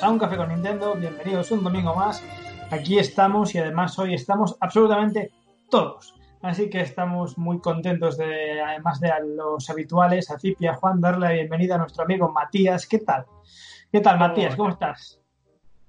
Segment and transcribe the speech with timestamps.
[0.00, 2.24] Bienvenidos a un café con Nintendo, bienvenidos un domingo más.
[2.70, 5.30] Aquí estamos y además hoy estamos absolutamente
[5.68, 6.14] todos.
[6.40, 11.00] Así que estamos muy contentos de, además de a los habituales, a Cipi, a Juan,
[11.00, 12.86] darle la bienvenida a nuestro amigo Matías.
[12.86, 13.26] ¿Qué tal?
[13.92, 14.56] ¿Qué tal, Matías?
[14.56, 15.20] ¿Cómo estás?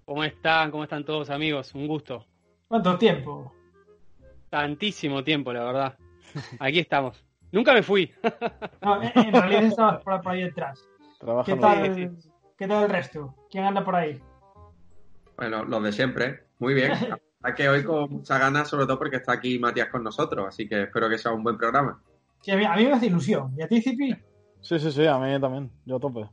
[0.03, 0.71] ¿Cómo están?
[0.71, 1.73] ¿Cómo están todos amigos?
[1.73, 2.25] Un gusto.
[2.67, 3.53] ¿Cuánto tiempo?
[4.49, 5.97] Tantísimo tiempo, la verdad.
[6.59, 7.23] Aquí estamos.
[7.51, 8.11] Nunca me fui.
[8.81, 10.83] No, en, realidad estabas por, por ahí detrás.
[11.19, 11.61] ¿Qué Trabajando.
[11.61, 12.09] tal, Sí,
[12.61, 13.33] ¿Qué tal el resto?
[13.49, 14.21] ¿Quién anda por ahí?
[15.35, 16.43] Bueno, los de siempre.
[16.59, 16.91] Muy bien.
[17.41, 20.69] Verdad que hoy con muchas ganas, sobre todo porque está aquí Matías con nosotros, así
[20.69, 21.99] que espero que sea un buen programa.
[22.41, 23.51] Sí, a, mí, a mí me hace ilusión.
[23.57, 24.15] ¿Y a ti, Cipi?
[24.59, 25.71] Sí, sí, sí, a mí también.
[25.87, 26.29] Yo a tope.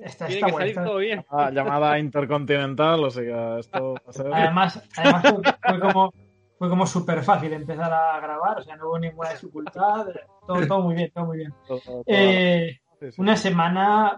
[0.00, 1.24] Está, Tiene está que bueno, salir está- todo bien.
[1.30, 4.34] Ah, llamada intercontinental, o sea esto va a ser...
[4.34, 6.12] Además, además fue, fue como
[6.58, 10.06] fue como súper fácil empezar a grabar, o sea, no hubo ninguna dificultad,
[10.44, 11.54] todo, todo muy bien, todo muy bien.
[11.68, 13.20] todo- todo- Eh, sí, sí.
[13.20, 14.16] una semana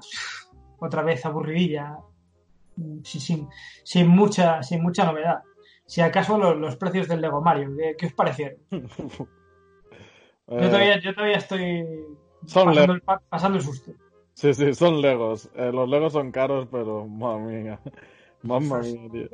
[0.84, 1.96] otra vez aburridilla,
[2.76, 3.48] sin, sin,
[3.84, 5.40] sin mucha, sin mucha novedad.
[5.86, 8.58] Si acaso los, los precios del Lego Mario, ¿qué, qué os parecieron?
[8.70, 9.26] Yo
[10.46, 11.86] Eh, todavía, yo todavía estoy
[12.46, 12.92] Son pasando Lego.
[12.94, 13.92] el, pa- pasando el susto.
[14.34, 15.48] Sí, sí, son Legos.
[15.54, 17.80] Eh, los Legos son caros, pero mamma mía.
[18.42, 19.28] Mamma mía, tío.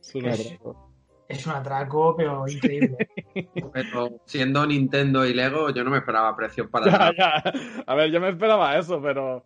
[0.00, 0.80] Es Es- broma.
[1.28, 2.96] Es un atraco, pero increíble.
[3.72, 7.42] Pero siendo Nintendo y Lego, yo no me esperaba precios para ya.
[7.86, 9.44] A ver, yo me esperaba eso, pero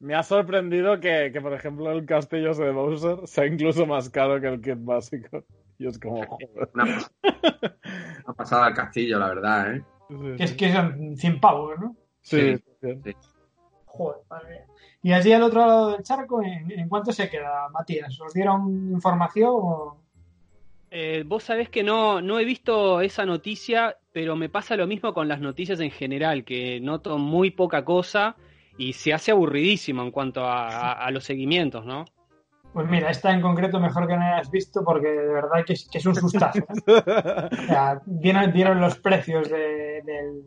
[0.00, 4.40] me ha sorprendido que, que, por ejemplo, el castillo de Bowser sea incluso más caro
[4.40, 5.44] que el kit básico.
[5.78, 6.68] Y es como, joder.
[6.74, 6.84] Una,
[8.24, 9.84] una pasada al castillo, la verdad, ¿eh?
[10.08, 10.56] Sí, que es sí.
[10.56, 11.96] que son 100 pavos, ¿no?
[12.22, 13.00] Sí, Sí.
[13.04, 13.16] sí.
[13.84, 14.66] Joder, madre mía.
[15.02, 18.18] Y allí al otro lado del charco, ¿en, en cuánto se queda, Matías?
[18.20, 19.96] ¿Os dieron información o...?
[20.90, 25.14] Eh, Vos sabés que no, no he visto esa noticia, pero me pasa lo mismo
[25.14, 28.36] con las noticias en general, que noto muy poca cosa
[28.78, 32.04] y se hace aburridísimo en cuanto a, a- a los seguimientos, ¿no?
[32.72, 35.88] Pues mira, esta en concreto mejor que no hayas visto porque de verdad que es,
[35.90, 36.58] que es un sustazo.
[36.60, 36.64] ¿eh?
[37.52, 40.42] O sea, dieron, dieron los precios de- del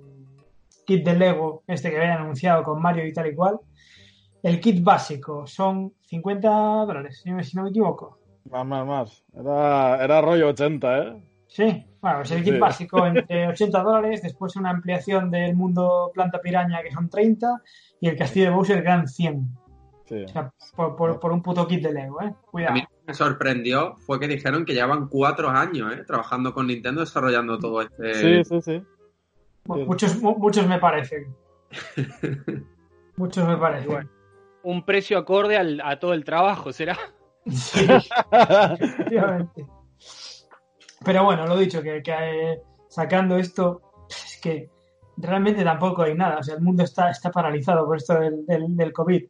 [0.86, 3.60] kit de Lego, este que habían anunciado con Mario y tal y cual.
[4.42, 8.20] El kit básico son 50 dólares, si no me- si no me equivoco.
[8.50, 9.24] Más, más, más.
[9.34, 11.24] Era, era rollo 80, ¿eh?
[11.48, 12.60] Sí, bueno, es el kit Sí.
[12.60, 17.62] básico entre 80 dólares, después una ampliación del mundo planta piraña que son 30
[18.04, 19.48] y el castillo de Bowser eran 100.
[20.06, 20.24] Sí.
[20.26, 22.26] O sea, por, por- por un puto kit de Lego, ¿eh?
[22.28, 22.74] A Cuidado.
[22.74, 26.04] mí lo que me sorprendió fue que dijeron que llevan cuatro años, ¿eh?
[26.06, 28.14] Trabajando con Nintendo, desarrollando todo este...
[28.14, 28.84] Sí, sí, sí.
[29.66, 31.34] Mu- Muchos, mu- muchos me parecen.
[33.16, 33.90] Muchos me parecen.
[33.90, 34.10] Bueno.
[34.64, 36.98] Un precio acorde al- a todo el trabajo, ¿será?
[37.46, 37.86] Sí,
[38.72, 39.66] efectivamente.
[41.06, 42.12] Pero bueno, lo dicho, que, que,
[42.54, 44.70] eh, sacando esto, es que
[45.18, 46.38] realmente tampoco hay nada.
[46.40, 49.24] O sea, el mundo está, está paralizado por esto del, del, COVID.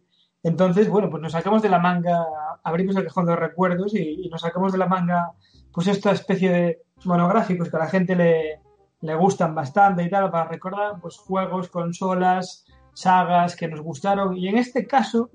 [0.44, 2.26] Entonces, bueno, pues nos sacamos de la manga,
[2.64, 5.32] abrimos el cajón de recuerdos y, nos sacamos de la manga,
[5.72, 8.60] pues esta especie de monográficos que a la gente le,
[9.02, 14.36] le gustan bastante y tal, para recordar pues juegos, consolas, sagas que nos gustaron.
[14.38, 15.30] Y en este caso,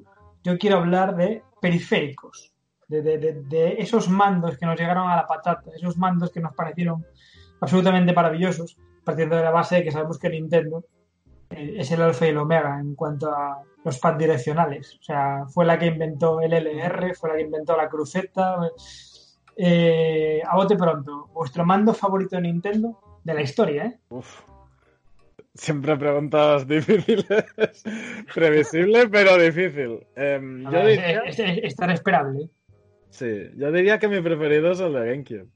[0.44, 2.52] yo quiero hablar de periféricos,
[2.88, 6.54] de- de- de esos mandos que nos llegaron a la patata, esos mandos que nos
[6.54, 7.04] parecieron
[7.60, 8.76] absolutamente maravillosos,
[9.08, 10.84] partiendo de la base de que sabemos que Nintendo
[11.50, 14.98] eh, es el alfa y el omega en cuanto a los pads direccionales.
[15.00, 18.58] O sea, fue la que inventó el LR, fue la que inventó la cruceta.
[19.56, 23.98] Eh, a bote pronto, vuestro mando favorito de Nintendo de la historia, ¿eh?
[24.10, 24.42] Uf.
[25.54, 27.26] Siempre preguntas difíciles.
[28.34, 30.06] Previsible, pero difícil.
[30.16, 32.42] A yo, ver, diría, es, es- es tan esperable.
[32.44, 32.48] ¿eh?
[33.10, 35.48] sí, yo diría que mi preferido es el de GameCube.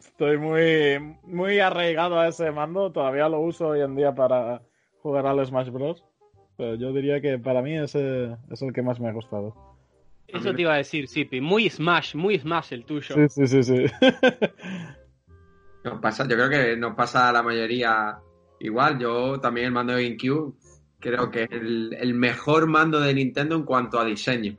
[0.00, 2.90] Estoy muy, muy arraigado a ese mando.
[2.92, 4.62] Todavía lo uso hoy en día para
[5.02, 6.04] jugar al Smash Bros.
[6.56, 9.54] pero yo diría que para mí ese es el que más me ha gustado.
[10.28, 11.40] Eso te iba a decir, Sipi.
[11.40, 13.14] Muy Smash, muy Smash el tuyo.
[13.14, 13.84] Sí, sí, sí, sí.
[15.82, 18.18] Nos pasa, yo creo que nos pasa a la mayoría
[18.60, 18.98] igual.
[18.98, 20.54] Yo también el mando de GameCube
[21.00, 24.56] creo que es el, el mejor mando de Nintendo en cuanto a diseño.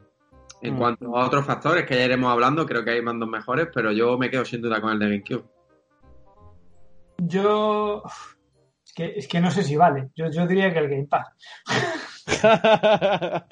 [0.62, 0.78] En Mm.
[0.78, 4.18] cuanto a otros factores que ya iremos hablando, creo que hay mandos mejores, pero yo
[4.18, 5.44] me quedo sin duda con el de GameCube.
[7.18, 8.04] Yo.
[8.86, 10.10] Es que, es que no sé si vale.
[10.16, 11.28] Yo, yo diría que el Game Pass.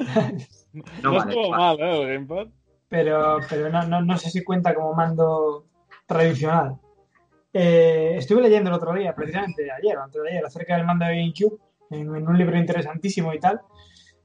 [0.74, 2.02] no No vale, estuvo mal, ¿eh?
[2.02, 2.48] El Gamepad.
[2.88, 5.66] pero, pero no, no, no sé si cuenta como mando
[6.06, 6.76] tradicional.
[7.54, 11.06] Eh, estuve leyendo el otro día, precisamente ayer o antes de ayer, acerca del mando
[11.06, 11.58] de GameCube,
[11.90, 13.62] en, en un libro interesantísimo y tal,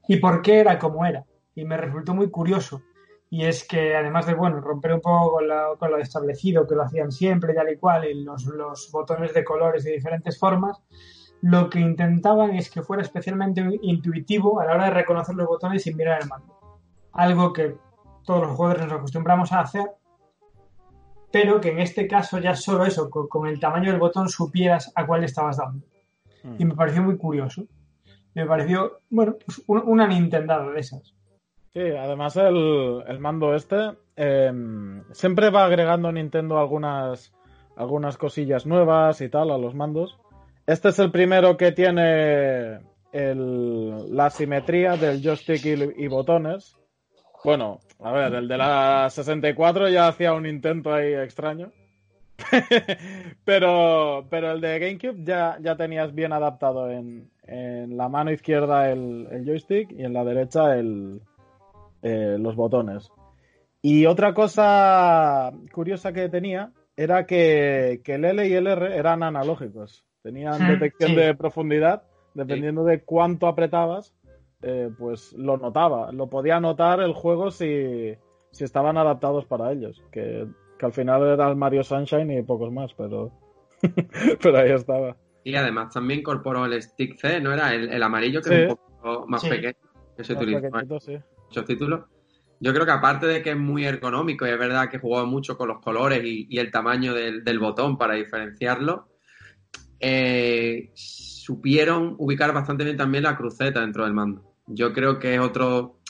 [0.09, 1.25] y por qué era como era.
[1.55, 2.83] Y me resultó muy curioso.
[3.31, 6.75] Y es que además de, bueno, romper un poco con, la- con lo establecido, que
[6.75, 10.39] lo hacían siempre y tal y cual, y los, los botones de colores de diferentes
[10.39, 10.83] formas,
[11.41, 15.83] lo que intentaban es que fuera especialmente intuitivo a la hora de reconocer los botones
[15.83, 16.55] sin mirar el mando.
[17.13, 17.77] Algo que
[18.25, 19.87] todos los jugadores nos acostumbramos a hacer,
[21.33, 24.93] pero que en este caso ya solo eso, con, con el tamaño del botón supieras
[24.95, 25.85] a cuál le estabas dando.
[26.45, 26.55] Mm.
[26.59, 27.65] Y me pareció muy curioso.
[28.35, 31.15] Me pareció, bueno, pues un- una Nintendada de esas.
[31.75, 33.77] Sí, además el, el mando este
[34.17, 34.53] eh,
[35.13, 37.33] siempre va agregando Nintendo algunas,
[37.77, 40.17] algunas cosillas nuevas y tal a los mandos.
[40.67, 42.79] Este es el primero que tiene
[43.13, 46.77] el- la simetría del joystick y, y botones.
[47.45, 51.73] Bueno, a ver, el de la 64 ya hacía un intento ahí extraño.
[53.45, 58.91] pero, pero el de GameCube ya, ya tenías bien adaptado en, en la mano izquierda
[58.91, 61.21] el, el joystick y en la derecha el,
[62.05, 63.11] eh, los botones.
[63.83, 69.23] Y otra cosa curiosa que tenía era que, que el L y el R eran
[69.25, 70.05] analógicos.
[70.23, 71.17] Tenían Mm, detección sí.
[71.17, 72.05] de profundidad,
[72.35, 74.15] dependiendo de cuánto apretabas,
[74.63, 76.13] eh, pues lo notaba.
[76.13, 78.15] Lo podía notar el juego si,
[78.53, 80.01] si estaban adaptados para ellos.
[80.13, 80.47] Que,
[80.79, 83.33] que al final era el Mario Sunshine y pocos más, pero,
[84.43, 85.17] pero ahí estaba.
[85.43, 87.75] Y además también incorporó el Stick C, ¿no era?
[87.75, 88.55] El, el amarillo, que Sí.
[88.55, 89.51] es un poco más Sí.
[89.51, 89.75] pequeño,
[90.17, 91.19] que se Más utilizó sí.
[91.55, 92.01] Muchos títulos.
[92.61, 95.57] Yo creo que aparte de que es muy ergonómico y es verdad que jugó mucho
[95.57, 99.09] con los colores y, y el tamaño del, del botón para diferenciarlo,
[100.01, 104.55] eh, supieron ubicar bastante bien también la cruceta dentro del mando.
[104.67, 106.01] Yo creo que es otro,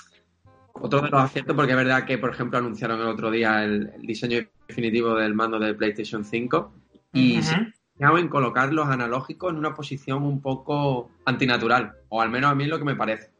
[0.75, 3.91] otro de los aciertos porque es verdad que, por ejemplo, anunciaron el otro día el,
[3.95, 4.39] el diseño
[4.69, 6.73] definitivo del mando de PlayStation 5
[7.13, 7.43] y Ujú.
[7.43, 7.57] se
[7.97, 12.55] fijaron en colocar los analógicos en una posición un poco antinatural, o al menos a
[12.55, 13.31] mí es lo que me parece.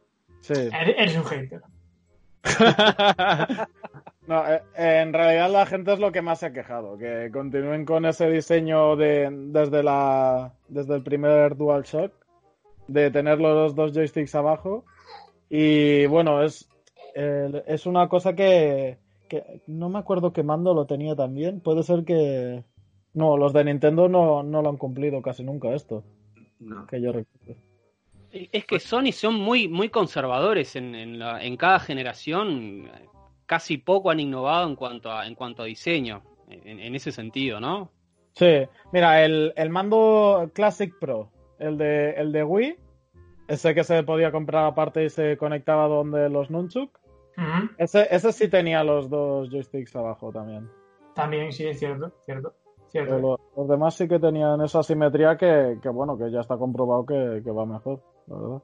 [0.41, 0.53] Sí.
[0.53, 1.61] Eres eres un hater.
[4.27, 7.85] No, eh, en realidad la gente es lo que más se ha quejado, que continúen
[7.85, 12.11] con ese diseño de desde la desde el primer DualShock
[12.87, 14.83] de tener los dos joysticks abajo
[15.49, 16.67] y bueno es
[17.15, 18.97] eh, es una cosa que,
[19.29, 22.63] que no me acuerdo qué mando lo tenía también, puede ser que
[23.13, 26.03] no los de Nintendo no, no lo han cumplido casi nunca esto
[26.59, 26.87] No.
[26.87, 27.61] que yo recuerdo.
[28.51, 32.89] Es que Sony son muy, muy conservadores en, en, la- en cada generación.
[33.45, 37.59] Casi poco han innovado en cuanto a, en cuanto a diseño, en, en ese sentido,
[37.59, 37.91] ¿no?
[38.33, 41.29] Sí, mira, el, el mando Classic Pro,
[41.59, 42.75] el de, el de Wii,
[43.47, 46.99] ese que se podía comprar aparte y se conectaba donde los Nunchuk,
[47.77, 50.69] ese, ese sí tenía los dos joysticks abajo también.
[51.13, 52.53] También, sí, es cierto, cierto.
[52.87, 53.19] Cierto.
[53.19, 57.05] lo- los demás sí que tenían esa simetría que, que bueno, que ya está comprobado
[57.05, 58.61] que, que va mejor, la verdad.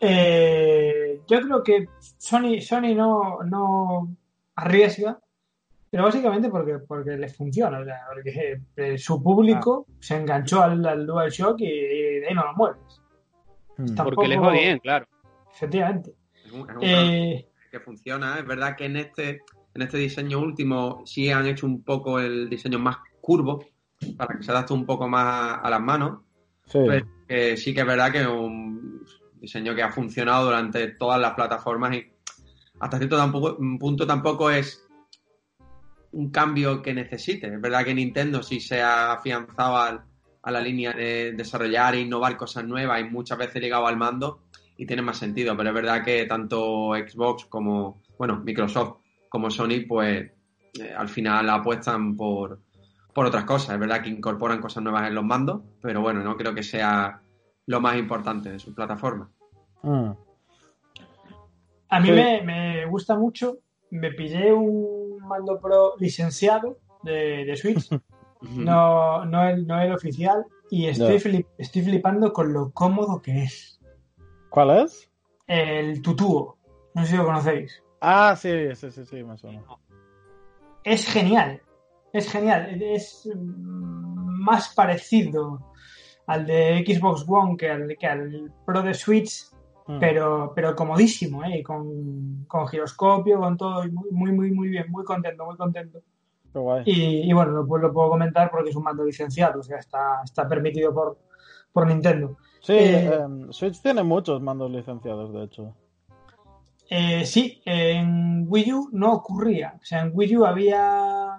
[0.00, 1.86] Eh, yo creo que
[2.18, 4.16] Sony, Sony no, no
[4.56, 5.18] arriesga,
[5.90, 7.80] pero básicamente porque, porque les funciona.
[7.80, 12.34] O sea, porque eh, su público se enganchó al, al DualShock y, y de ahí
[12.34, 13.02] no lo mueves.
[13.76, 13.86] Hmm.
[13.94, 15.06] Tampoco- Porque les va bien, claro.
[15.52, 16.14] Efectivamente.
[16.46, 18.38] Es un- es un Eh, que funciona.
[18.38, 19.40] Es verdad que en este,
[19.74, 23.64] en este diseño último sí han hecho un poco el diseño más curvo
[24.16, 26.20] para que se adapte un poco más a las manos.
[26.70, 29.04] Sí, Pero que sí que es verdad que es un
[29.40, 32.06] diseño que ha funcionado durante todas las plataformas y
[32.78, 33.32] hasta cierto
[33.78, 34.86] punto tampoco es
[36.12, 37.46] un cambio que necesite.
[37.52, 40.04] Es verdad que Nintendo sí se ha afianzado al-
[40.42, 44.44] a la línea de desarrollar e innovar cosas nuevas y muchas veces ligado al mando
[44.76, 45.56] y tiene más sentido.
[45.56, 48.98] Pero es verdad que tanto Xbox como, bueno, Microsoft
[49.28, 50.30] como Sony, pues
[50.80, 52.60] eh, al final apuestan por,
[53.14, 53.74] por otras cosas.
[53.74, 57.20] Es verdad que incorporan cosas nuevas en los mandos, pero bueno, no creo que sea
[57.66, 59.30] lo más importante de su plataforma.
[59.82, 60.10] Hmm.
[61.88, 62.12] a mí Sí.
[62.12, 63.58] me, me gusta mucho.
[63.90, 67.88] Me pillé un mando pro licenciado de, de Switch,
[68.42, 73.42] no, no, el, no el oficial, y estoy, flip- estoy flipando con lo cómodo que
[73.44, 73.80] es.
[74.48, 75.10] ¿Cuál es?
[75.46, 76.58] El Tutuo.
[76.94, 77.82] No sé si lo conocéis.
[78.00, 79.62] Ah, sí, sí, sí, sí, me suena.
[80.84, 81.60] Es genial.
[82.12, 82.80] Es genial.
[82.82, 85.60] Es mm, más parecido
[86.26, 89.46] al de Xbox One que al, que al Pro de Switch,
[89.86, 89.98] Mm.
[89.98, 91.62] pero, pero comodísimo, ¿eh?
[91.64, 93.84] Con, con giroscopio, con todo.
[93.84, 94.86] y Muy, muy, muy, muy bien.
[94.88, 95.98] Muy contento, muy contento.
[96.84, 99.78] Y, y bueno, lo, pu- lo puedo comentar porque es un mando licenciado, o sea,
[99.78, 101.18] está, está permitido por,
[101.72, 102.36] por Nintendo.
[102.60, 105.74] Sí, eh, em, Switch tiene muchos mandos licenciados, de hecho.
[106.88, 109.74] Eh, sí, en Wii U no ocurría.
[109.80, 111.38] O sea, en Wii U había,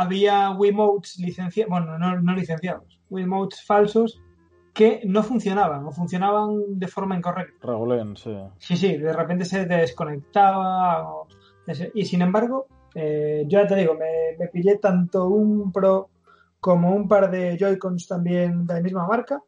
[0.00, 4.20] había Wiimotes licenciados, bueno, no, no licenciados, Wiimotes falsos
[4.72, 7.66] que no funcionaban o funcionaban de forma incorrecta.
[7.66, 8.30] Regulín, sí.
[8.58, 11.12] Sí, sí, de repente se desconectaba.
[11.12, 11.26] o-
[11.94, 16.10] y sin embargo, eh, yo ya te digo, me, me pillé tanto un Pro
[16.60, 19.42] como un par de Joy-Cons también de la misma marca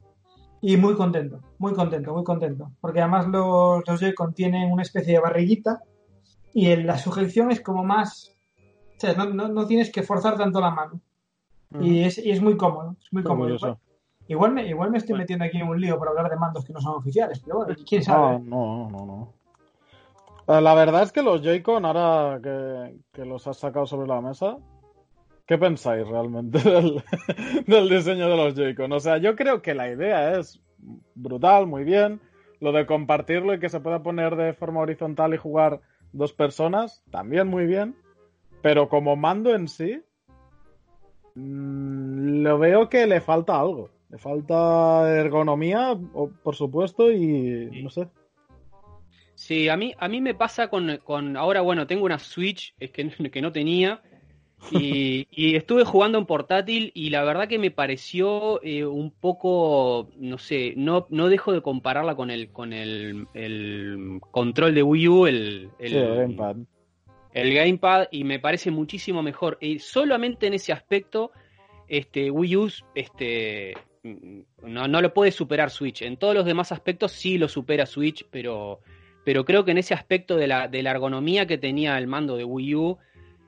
[0.60, 2.72] y muy contento, muy contento, muy contento.
[2.80, 5.80] Porque además los, los Joy-Con tienen una especie de barriguita
[6.52, 8.36] y en la sujeción es como más.
[9.00, 11.00] O sea, no, no- no tienes que forzar tanto la mano.
[11.80, 13.78] Y es, y es muy cómodo, es muy cómodo.
[14.28, 15.22] Igual me, igual me estoy Bueno.
[15.22, 17.74] metiendo aquí en un lío por hablar de mandos que no son oficiales, pero bueno,
[17.88, 18.38] quién No, sabe.
[18.40, 19.32] no, no, no.
[20.54, 24.20] Eh, La verdad es que los Joy-Con, ahora que, que los has sacado sobre la
[24.20, 24.58] mesa,
[25.46, 27.02] ¿qué pensáis realmente del,
[27.66, 28.92] del diseño de los Joy-Con?
[28.92, 30.60] O sea, yo creo que la idea es
[31.14, 32.20] brutal, muy bien.
[32.60, 35.80] Lo de compartirlo y que se pueda poner de forma horizontal y jugar
[36.12, 37.96] dos personas, también muy bien.
[38.62, 40.02] Pero como mando en sí,
[41.34, 43.90] mm, lo veo que le falta algo.
[44.10, 45.96] Le falta ergonomía,
[46.42, 48.08] por supuesto, y no sé.
[49.40, 52.90] Sí, a mí, a mí me pasa con, con ahora, bueno, tengo una Switch es
[52.90, 54.02] que, que no tenía
[54.70, 60.10] y, y estuve jugando en portátil y la verdad que me pareció eh, un poco,
[60.18, 65.08] no sé, no, no dejo de compararla con el, con el, el control de Wii
[65.08, 66.66] U, el, el, Sí, el.
[67.32, 69.58] El gamepad y me parece muchísimo mejor.
[69.60, 71.32] Y solamente en ese aspecto,
[71.88, 76.02] este Wii U este, mm, no, no lo puede superar Switch.
[76.02, 78.80] En todos los demás aspectos sí lo supera Switch, pero,
[79.24, 82.36] pero creo que en ese aspecto de la, de la ergonomía que tenía el mando
[82.36, 82.98] de Wii U,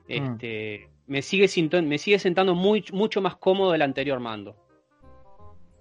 [0.07, 4.55] este, me, sigue sinto- me sigue sentando muy, mucho más cómodo el anterior mando.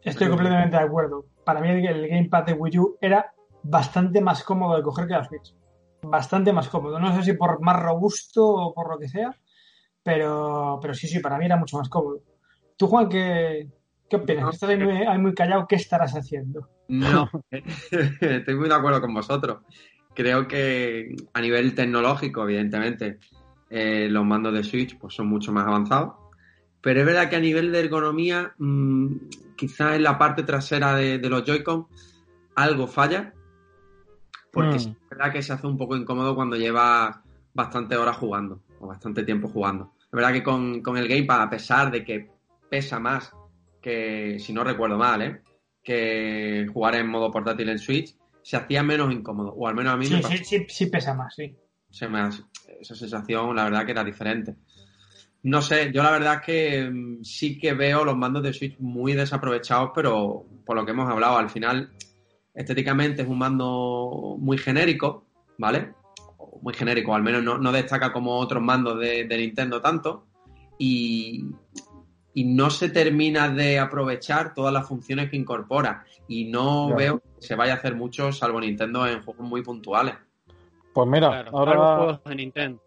[0.03, 1.27] Estoy completamente de acuerdo.
[1.45, 3.33] Para mí el, el gamepad de Wii U era
[3.63, 5.55] bastante más cómodo de coger que la Switch.
[6.03, 6.99] Bastante más cómodo.
[6.99, 9.35] No sé si por más robusto o por lo que sea,
[10.03, 12.23] pero, pero sí, sí, para mí era mucho más cómodo.
[12.77, 13.69] ¿Tú, Juan, qué,
[14.09, 14.55] qué opinas?
[14.55, 15.67] Estás ahí muy, ahí muy callado.
[15.69, 16.69] ¿Qué estarás haciendo?
[16.89, 19.59] No, estoy muy de acuerdo con vosotros.
[20.15, 23.19] Creo que a nivel tecnológico, evidentemente,
[23.71, 26.15] eh, los mandos de Switch pues, son mucho más avanzados.
[26.83, 29.15] Pero es verdad que a nivel de ergonomía, mm,
[29.57, 31.87] quizás en la parte trasera de, de los Joy-Con
[32.57, 33.33] algo falla.
[34.53, 34.81] Porque Mm.
[34.81, 39.25] es verdad que se hace un poco incómodo cuando lleva bastante horas jugando o bastante
[39.25, 39.95] tiempo jugando.
[40.05, 42.31] Es verdad que con, con el Gamepad, a pesar de que
[42.69, 43.35] pesa más
[43.81, 45.43] que, si no recuerdo mal, ¿eh?
[45.83, 49.53] que jugar en modo portátil en Switch, se hacía menos incómodo.
[49.55, 50.37] O al menos a mí me Sí, pasó.
[50.37, 51.57] sí, sí, sí pesa más, sí.
[51.91, 52.43] Se me hace-
[52.81, 54.55] esa sensación, la verdad, que era diferente.
[55.45, 58.79] No sé, yo la verdad es que mm, sí que veo los mandos de Switch
[58.79, 61.93] muy desaprovechados, pero por lo que hemos hablado, al final,
[62.55, 65.25] estéticamente es un mando muy genérico,
[65.59, 65.95] ¿vale?
[66.39, 70.25] O Muy genérico, al menos no, no destaca como otros mandos de, de Nintendo tanto.
[70.79, 71.47] Y,
[72.35, 76.05] y no se termina de aprovechar todas las funciones que incorpora.
[76.29, 80.15] Y no veo que se vaya a hacer mucho, salvo Nintendo, en juegos muy puntuales.
[80.95, 81.97] Pues mira, Claro, ahora.
[81.97, 82.83] juegos de Nintendo.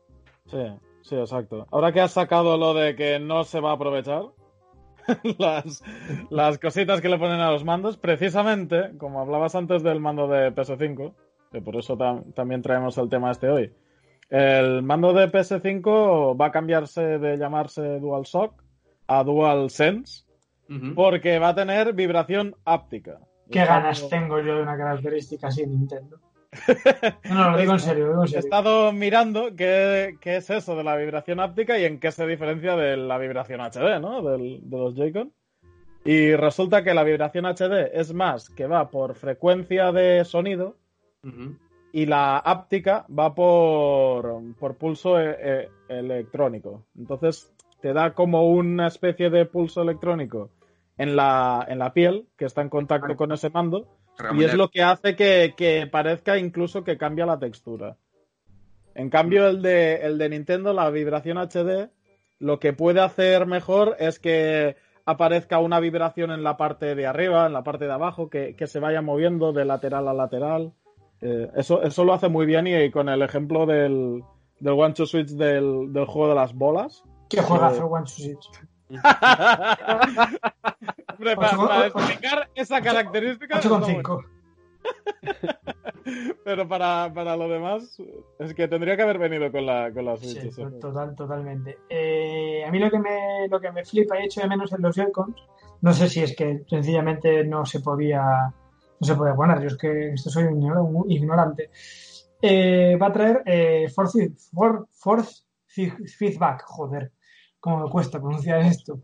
[0.47, 0.57] Sí,
[1.01, 1.65] sí, exacto.
[1.71, 4.23] Ahora que has sacado lo de que no se va a aprovechar
[5.39, 5.83] las,
[6.29, 10.53] las cositas que le ponen a los mandos, precisamente, como hablabas antes del mando de
[10.53, 11.13] PS5,
[11.51, 13.73] que por eso tam- también traemos el tema este hoy,
[14.29, 18.61] el mando de PS5 va a cambiarse de llamarse DualShock
[19.07, 20.25] a DualSense
[20.69, 20.95] Ujú.
[20.95, 23.19] porque va a tener vibración áptica.
[23.51, 26.17] Qué ganas tengo yo de una característica así en Nintendo.
[27.29, 28.39] No, lo digo en serio, lo digo en He serio.
[28.45, 32.75] estado mirando qué, qué es eso de la vibración áptica y en qué se diferencia
[32.75, 34.21] de la vibración HD, ¿no?
[34.23, 35.31] Del- de los Joy-Con.
[36.03, 40.77] Y resulta que la vibración HD es más que va por frecuencia de sonido
[41.91, 46.85] y la áptica va por, por pulso e- e- electrónico.
[46.95, 50.51] Entonces te da como una especie de pulso electrónico
[50.97, 53.87] en la, en la piel que está en contacto con ese mando
[54.35, 57.97] y es lo que hace que, que parezca incluso que cambia la textura.
[58.93, 61.89] En cambio, el de, el de Nintendo, la vibración HD,
[62.39, 67.45] lo que puede hacer mejor es que aparezca una vibración en la parte de arriba,
[67.45, 70.73] en la parte de abajo, que, que se vaya moviendo de lateral a lateral.
[71.21, 74.23] Eh, eso, eso lo hace muy bien y, con el ejemplo del,
[74.59, 77.03] del One to Switch del, del juego de las bolas.
[77.29, 78.49] ¿Qué juegas el One to Switch?
[78.89, 79.01] Hombre,
[81.35, 83.59] para, para explicar esa característica.
[83.61, 84.25] 8,5.
[86.43, 87.97] Pero para, para lo demás,
[88.39, 90.51] es que tendría que haber venido con la, con la Switch.
[90.51, 91.79] Sí, total, totalmente.
[91.89, 94.83] Eh, a mí lo que me, lo que me flipa y echo de menos en
[94.83, 95.35] los Joy-Cons,
[95.81, 99.77] no sé si es que sencillamente no se podía, no se podía poner, yo es
[99.77, 101.71] que esto soy un ignor- un ignorante.
[102.41, 107.11] Eh, va a traer eh, force, for- force feedback, joder,
[107.65, 108.99] cómo me cuesta pronunciar esto.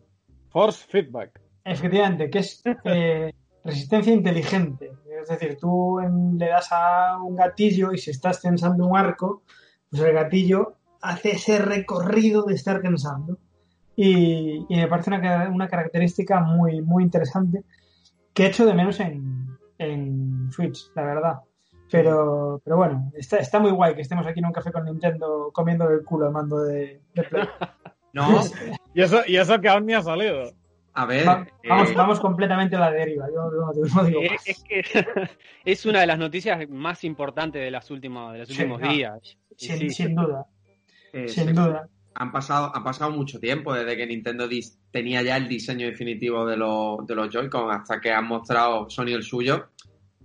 [0.49, 1.41] Force feedback.
[1.63, 4.91] Efectivamente, que es eh, resistencia inteligente.
[5.19, 9.41] Es decir, tú en- le das a un gatillo y si estás tensando un arco,
[9.89, 13.39] pues el gatillo hace ese recorrido de estar tensando.
[13.95, 17.63] Y, y me parece una, una característica muy, muy interesante
[18.33, 19.47] que echo de menos en,
[19.79, 21.39] en Switch, la verdad.
[21.91, 25.49] Pero, pero bueno, está, está muy guay que estemos aquí en un café con Nintendo
[25.51, 27.43] comiendo el culo el mando de, de Play.
[28.13, 28.41] No,
[28.93, 30.51] Y eso, y eso que aún ni ha salido.
[30.93, 31.27] a ver.
[31.27, 33.25] Va- eh, vamos, vamos completamente a la deriva.
[33.33, 34.47] Yo no, no digo Eh, más.
[34.47, 34.83] es que
[35.65, 39.37] es una de las noticias más importantes de, las últimas, de los últimos días.
[39.55, 40.45] Sin, sí, sin duda,
[41.13, 41.87] eh, sin duda.
[42.15, 46.45] han pasado, han pasado mucho tiempo desde que Nintendo dis- tenía ya el diseño definitivo
[46.45, 49.69] de, los de los Joy-Con hasta que han mostrado Sony el suyo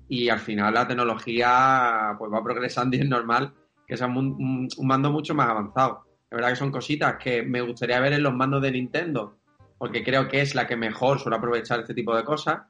[0.08, 3.52] y al final la tecnología pues va progresando y es normal
[3.86, 6.05] que sea un, un- un mando mucho más avanzado.
[6.30, 9.38] Es verdad que son cositas que me gustaría ver en los mandos de Nintendo
[9.78, 12.62] porque creo que es la que mejor suele aprovechar este tipo de cosas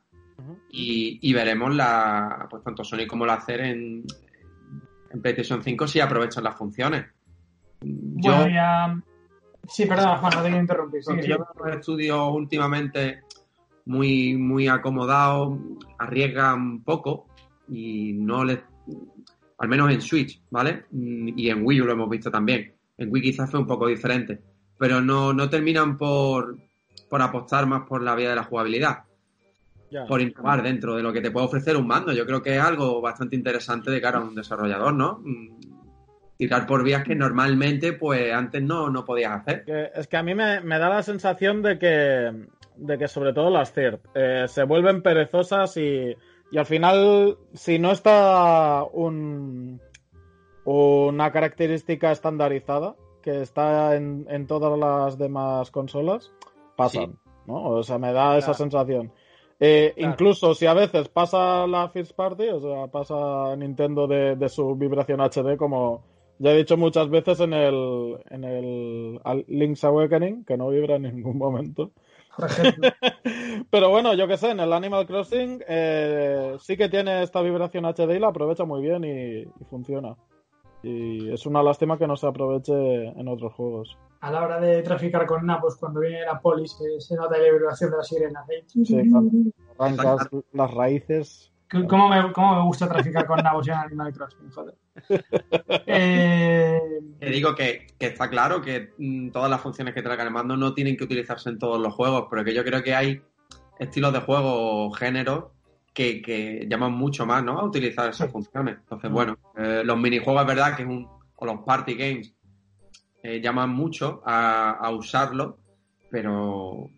[0.70, 4.04] y, y veremos la pues tanto Sony como la hacer en,
[5.10, 7.06] en PlayStation 5 si aprovechan las funciones.
[7.80, 9.02] Yo, Bueno, ya.
[9.68, 11.02] Sí, perdona, Juan, no te quiero interrumpir.
[11.02, 13.22] sigue, yo veo los estudios últimamente
[13.86, 15.58] muy, muy acomodados,
[15.98, 17.26] arriesgan poco
[17.68, 18.60] y no les.
[19.58, 20.84] Al menos en Switch, ¿vale?
[20.92, 22.75] Y en Wii U lo hemos visto también.
[22.98, 24.40] En Wii quizás fue un poco diferente.
[24.78, 26.56] Pero no, no terminan por,
[27.08, 29.04] por apostar más por la vía de la jugabilidad.
[29.90, 30.04] Ya.
[30.06, 32.12] Por innovar dentro de lo que te puede ofrecer un mando.
[32.12, 35.20] Yo creo que es algo bastante interesante de cara a un desarrollador, ¿no?
[35.22, 35.76] Mm,
[36.36, 39.64] Tirar por vías que normalmente, pues antes no, no podías hacer.
[39.94, 43.48] Es que a mí me, me da la sensación de que, de que sobre todo
[43.48, 46.14] las CERT eh, se vuelven perezosas y,
[46.50, 49.80] y al final, si no está un,
[50.66, 56.32] una característica estandarizada que está en, en todas las demás consolas,
[56.76, 57.30] pasan, Sí.
[57.46, 57.64] ¿no?
[57.70, 59.12] O sea, me da esa sensación.
[59.58, 60.10] Eh, Claro.
[60.12, 64.74] Incluso si a veces pasa la First Party, o sea, pasa Nintendo de, de su
[64.76, 66.04] vibración HD, como
[66.38, 71.02] ya he dicho muchas veces en el, en el Link's Awakening, que no vibra en
[71.02, 71.92] ningún momento.
[73.70, 77.86] Pero bueno, yo que sé, en el Animal Crossing eh, sí que tiene esta vibración
[77.86, 80.16] HD y la aprovecha muy bien y, y funciona.
[80.82, 83.98] Y es una lástima que no se aproveche en otros juegos.
[84.20, 87.50] A la hora de traficar con napos, cuando viene la polis, se, se nota la
[87.52, 88.48] vibración de las sirenas.
[88.50, 88.64] ¿eh?
[88.66, 89.12] Sí.
[89.78, 91.52] Arrancas las raíces.
[91.88, 94.50] ¿Cómo me, ¿Cómo me gusta traficar con nabos en Animal Crossing?
[94.50, 94.74] Joder.
[95.86, 96.80] Eh,
[97.18, 100.56] Te digo que, que está claro que mm, todas las funciones que traiga el mando
[100.56, 103.20] no tienen que utilizarse en todos los juegos, pero que yo creo que hay
[103.80, 105.46] estilos de juego o géneros
[105.96, 107.58] que, que llaman mucho más ¿no?
[107.58, 108.76] a utilizar esas funciones.
[108.80, 111.08] Entonces, bueno, eh, los minijuegos es verdad que es un.
[111.36, 112.34] o los party games
[113.22, 115.56] eh, llaman mucho a, a usarlo,
[116.10, 116.90] pero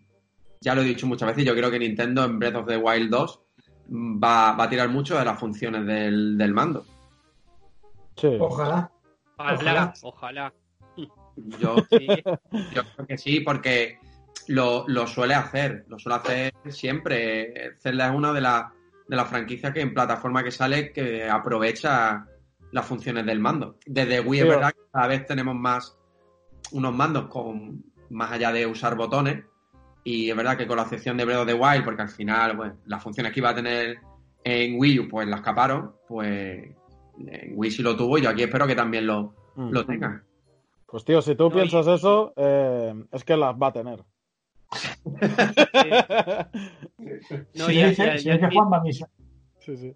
[0.60, 3.08] ya lo he dicho muchas veces, yo creo que Nintendo en Breath of the Wild
[3.08, 3.40] 2
[3.86, 6.84] mm, va, va a tirar mucho de las funciones del, del mando.
[8.16, 8.36] Sí.
[8.40, 8.90] ojalá.
[9.36, 10.52] Ojalá, ojalá.
[11.60, 12.08] Yo, Sí.
[12.74, 14.00] Yo creo que sí, porque
[14.48, 17.76] lo, lo suele hacer, lo suele hacer siempre.
[17.78, 18.64] Zelda es una de, las
[19.08, 22.26] de las franquicias que en plataforma que sale que aprovecha
[22.72, 23.76] las funciones del mando.
[23.86, 25.96] Desde Wii es verdad que cada vez tenemos más
[26.72, 29.44] unos mandos con más allá de usar botones
[30.04, 32.56] y es verdad que con la excepción de Breath of the Wild, porque al final
[32.56, 33.98] pues, las funciones que iba a tener
[34.44, 36.68] en Wii U pues las caparon, pues
[37.26, 39.70] en Wii sí lo tuvo y yo aquí espero que también lo, Mm.
[39.72, 40.22] lo tenga.
[40.86, 44.04] Pues tío, si tú No, y- piensas eso, eh, es que las va a tener.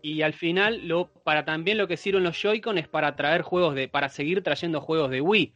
[0.02, 3.74] Y, al- final, lo, para también lo que sirven los Joy-Con es para traer juegos
[3.74, 5.54] de, para seguir trayendo juegos de Wii.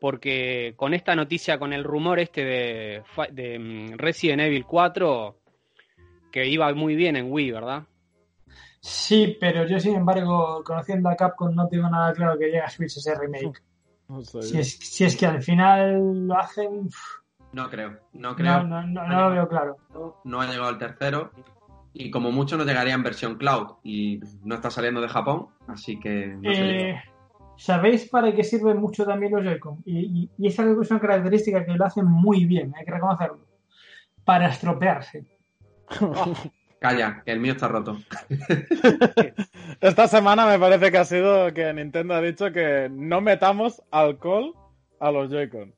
[0.00, 5.36] Porque con esta noticia, con el rumor este de, mm, Resident Evil 4,
[6.32, 7.82] que iba muy bien en Wii, ¿verdad?
[8.80, 12.70] Sí, pero yo, sin embargo, conociendo a Capcom, no tengo nada claro que llegue a
[12.70, 13.62] Switch ese remake.
[14.08, 14.42] No sé.
[14.42, 16.88] Si es, si es que al final lo hacen.
[17.52, 18.62] No creo, no creo.
[18.62, 19.76] No, no, no, no lo veo claro.
[20.24, 21.32] No ha llegado al tercero.
[21.92, 23.78] Y como mucho no llegaría en versión cloud.
[23.82, 26.90] Y no está saliendo de Japón, así que no sé.
[26.90, 27.02] Eh,
[27.56, 29.82] ¿Sabéis para qué sirven mucho también los Joy-Con?
[29.84, 33.40] Y, y, y esa es una característica que lo hacen muy bien, hay que reconocerlo.
[34.24, 35.26] Para estropearse.
[36.80, 37.98] Calla, que el mío está roto.
[39.82, 44.54] Esta semana me parece que ha sido que Nintendo ha dicho que no metamos alcohol
[44.98, 45.74] a los Joy-Con.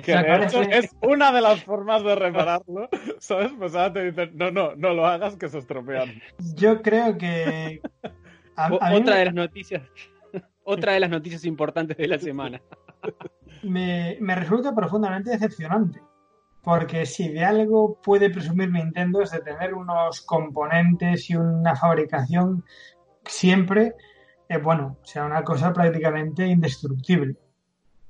[0.00, 3.52] Que de hecho es una de las formas de repararlo, ¿sabes?
[3.58, 6.22] Pues ahora te dicen, no, no, no lo hagas que se estropean.
[6.54, 7.80] Yo creo que...
[8.56, 9.18] A, a otra me...
[9.18, 9.82] de las noticias,
[10.64, 12.60] otra de las noticias importantes de la semana.
[13.62, 16.00] Me, me resulta profundamente decepcionante.
[16.64, 22.64] Porque si de algo puede presumir Nintendo es de tener unos componentes y una fabricación
[23.24, 23.94] siempre,
[24.48, 27.36] eh, bueno, o sea, una cosa prácticamente indestructible.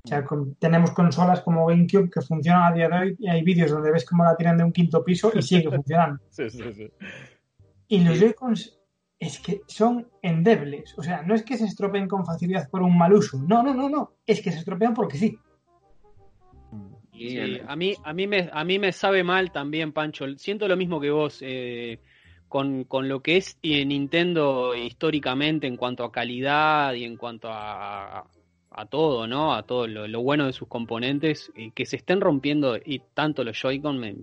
[0.05, 3.43] O sea, con, tenemos consolas como GameCube que funcionan a día de hoy y hay
[3.43, 6.21] vídeos donde ves cómo la tiran de un quinto piso y sigue funcionando.
[6.31, 6.91] Sí, sí, sí.
[7.87, 8.79] Y los Joy-Cons
[9.21, 10.99] es que son endebles.
[10.99, 13.39] O sea, no es que se estropeen con facilidad por un mal uso.
[13.47, 14.15] No, no, no, no.
[14.27, 15.39] Es que se estropean porque sí.
[17.13, 20.27] Sí, a mí, a, mí me, a mí me sabe mal también, Pancho.
[20.39, 21.39] Siento lo mismo que vos.
[21.43, 22.01] Eh,
[22.49, 28.27] con, con, lo que es Nintendo históricamente en cuanto a calidad y en cuanto a,
[28.75, 29.55] a todo, ¿no?
[29.55, 33.45] A todo lo, lo, bueno de sus componentes, y que se estén rompiendo y tanto
[33.45, 34.17] los Joy-Con me,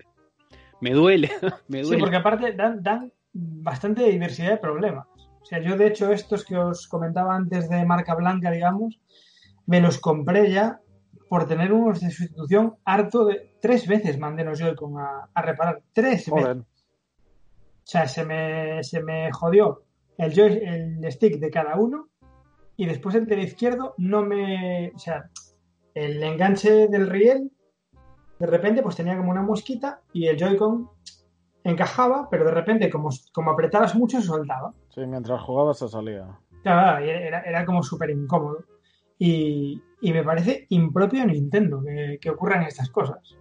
[0.81, 1.29] me, duele,
[1.67, 1.95] me duele.
[1.95, 5.07] Sí, porque aparte dan, dan bastante diversidad de problemas.
[5.41, 8.99] O sea, yo de hecho estos que os comentaba antes de marca blanca, digamos,
[9.65, 10.79] me los compré ya
[11.27, 13.55] por tener unos de sustitución harto de...
[13.61, 15.81] Tres veces mandé los Joy-Con a, a, reparar.
[15.93, 16.57] Tres Joder.
[16.57, 16.65] veces.
[17.83, 19.83] O sea, se me, se me jodió
[20.17, 22.08] el, joy, el stick de cada uno
[22.79, 24.93] y después el del izquierdo no me...
[24.95, 25.29] O sea,
[25.93, 27.51] el enganche del riel
[28.39, 30.89] de repente pues tenía como una mosquita y el Joy-Con
[31.65, 34.73] encajaba, pero de repente como, como apretaras mucho se soltaba.
[34.95, 36.39] Sí, mientras jugabas se salía.
[36.63, 38.63] Claro, era, era como súper incómodo.
[39.17, 43.35] Y, y, me parece impropio Nintendo que, que ocurran estas cosas.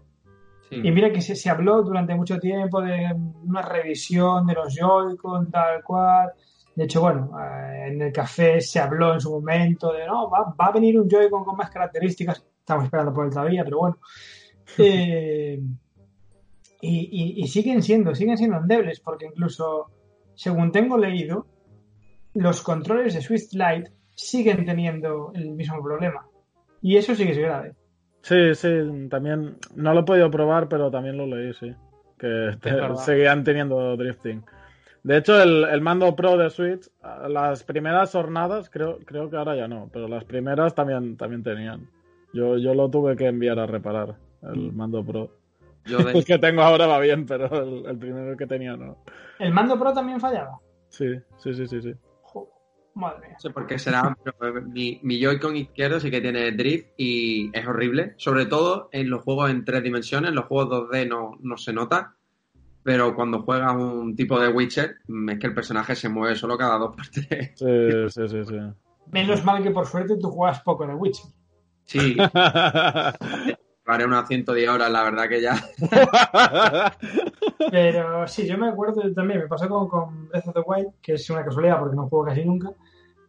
[0.68, 0.80] Sí.
[0.82, 5.48] Y mira que se, se, habló durante mucho tiempo de una revisión de los Joy-Con,
[5.52, 6.32] tal cual.
[6.78, 10.54] De hecho, bueno, eh, en el café se habló en su momento de, no, va,
[10.54, 12.46] va a venir un Joy-Con con más características.
[12.60, 13.98] Estamos esperando por él todavía, pero bueno.
[14.78, 15.58] Eh,
[16.82, 19.90] y, y, y, siguen siendo, siguen siendo endebles, porque incluso,
[20.34, 21.46] según tengo leído,
[22.34, 26.26] los controles de Swift Lite siguen teniendo el mismo problema.
[26.82, 27.72] Y eso sí que es grave.
[28.20, 28.68] Sí, sí,
[29.10, 31.74] también no lo he podido probar, pero también lo leí, sí.
[32.18, 34.44] Que te, seguían teniendo drifting.
[35.08, 36.90] De hecho, el, el, mando Pro de Switch,
[37.28, 41.88] las primeras jornadas, creo, creo que ahora ya no, pero las primeras también, también tenían.
[42.34, 45.30] Yo, yo lo tuve que enviar a reparar, el mando Pro.
[45.86, 45.96] Yo.
[46.10, 48.98] El que tengo ahora va bien, pero el, el, primero que tenía no.
[49.38, 50.58] ¿El mando Pro también fallaba?
[50.90, 51.06] Sí,
[51.38, 51.80] sí, sí, sí.
[51.80, 51.94] sí.
[52.92, 53.30] Madre mía.
[53.32, 57.50] No sé por qué será, pero mi, mi Joy-Con izquierdo sí que tiene drift y
[57.56, 58.12] es horrible.
[58.18, 61.72] Sobre todo en los juegos en tres dimensiones, en los juegos 2D no, no se
[61.72, 62.17] nota.
[62.88, 64.96] Pero cuando juegas un tipo de Witcher,
[65.28, 67.52] es que el personaje se mueve solo cada dos por tres.
[67.54, 68.58] Sí, sí, sí, sí.
[69.12, 71.26] Menos mal que por suerte tú juegas poco de Witcher.
[71.84, 72.16] Sí.
[73.84, 75.62] Haré unas 110 horas, la verdad que ya.
[77.70, 81.12] Pero sí, yo me acuerdo también, me pasó con, con Breath of the Wild, que
[81.12, 82.70] es una casualidad porque no juego casi nunca,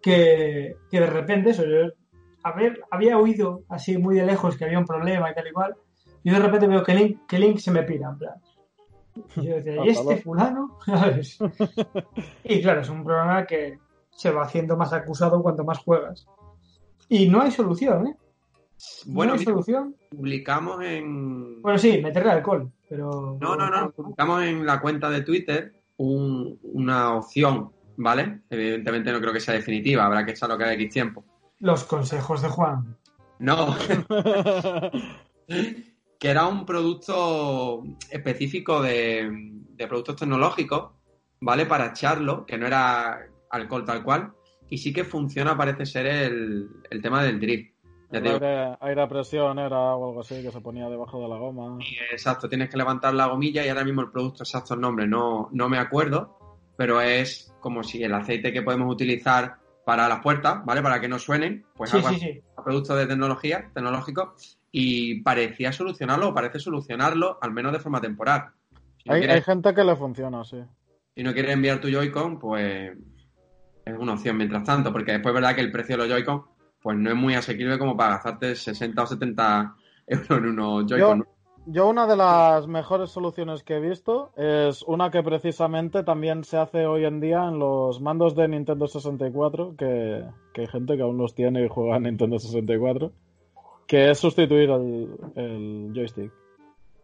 [0.01, 1.91] que, que de repente eso, yo
[2.43, 5.51] a ver, había oído así muy de lejos que había un problema y tal y
[5.51, 5.75] cual,
[6.23, 8.35] y de repente veo que Link, que Link se me pira, en plan.
[9.35, 10.77] Y yo decía, ¿y este fulano?
[12.43, 13.79] y claro, es un problema que
[14.11, 16.27] se va haciendo más acusado cuanto más juegas.
[17.07, 18.15] Y no hay solución, ¿eh?
[19.07, 19.95] Bueno, ¿No hay solución?
[20.09, 21.61] publicamos en.
[21.61, 23.37] Bueno, sí, meterle alcohol, pero.
[23.41, 23.91] No, no, no.
[23.91, 28.41] Publicamos en la cuenta de Twitter un, una opción, ¿vale?
[28.49, 31.23] Evidentemente no creo que sea definitiva, habrá que echarlo cada X tiempo.
[31.59, 32.97] Los consejos de Juan.
[33.39, 33.75] No.
[36.19, 40.91] que era un producto específico de, de, productos tecnológicos,
[41.39, 41.65] ¿vale?
[41.65, 44.33] Para echarlo, que no era alcohol tal cual,
[44.69, 47.73] y sí que funciona, parece ser, el, el tema del drift.
[48.11, 51.37] Ya aire, aire, a presión era o algo así que se ponía debajo de la
[51.37, 51.77] goma.
[52.11, 55.49] Exacto, tienes que levantar la gomilla y ahora mismo el producto exacto el nombre no,
[55.51, 56.37] no me acuerdo,
[56.75, 60.81] pero es como si el aceite que podemos utilizar para las puertas, ¿vale?
[60.81, 62.41] Para que no suenen, pues sí, algo sí, sí.
[62.63, 64.35] producto de tecnología, tecnológico,
[64.71, 68.49] y parecía solucionarlo, o parece solucionarlo, al menos de forma temporal.
[68.97, 70.57] Si no hay, quieres, hay, gente que le funciona, sí.
[71.15, 72.91] Si no quieres enviar tu Joy-Con, pues
[73.85, 76.43] es una opción mientras tanto, porque después es verdad que el precio de los Joy-Con
[76.81, 79.75] pues no es muy asequible como para gastarte 60 o 70
[80.07, 81.19] euros en unos Joy-Con.
[81.19, 81.25] Yo,
[81.65, 86.57] yo una de las mejores soluciones que he visto es una que precisamente también se
[86.57, 91.03] hace hoy en día en los mandos de Nintendo 64, que, que hay gente que
[91.03, 93.11] aún los tiene y juega en Nintendo 64,
[93.89, 96.31] que es sustituir el, el joystick.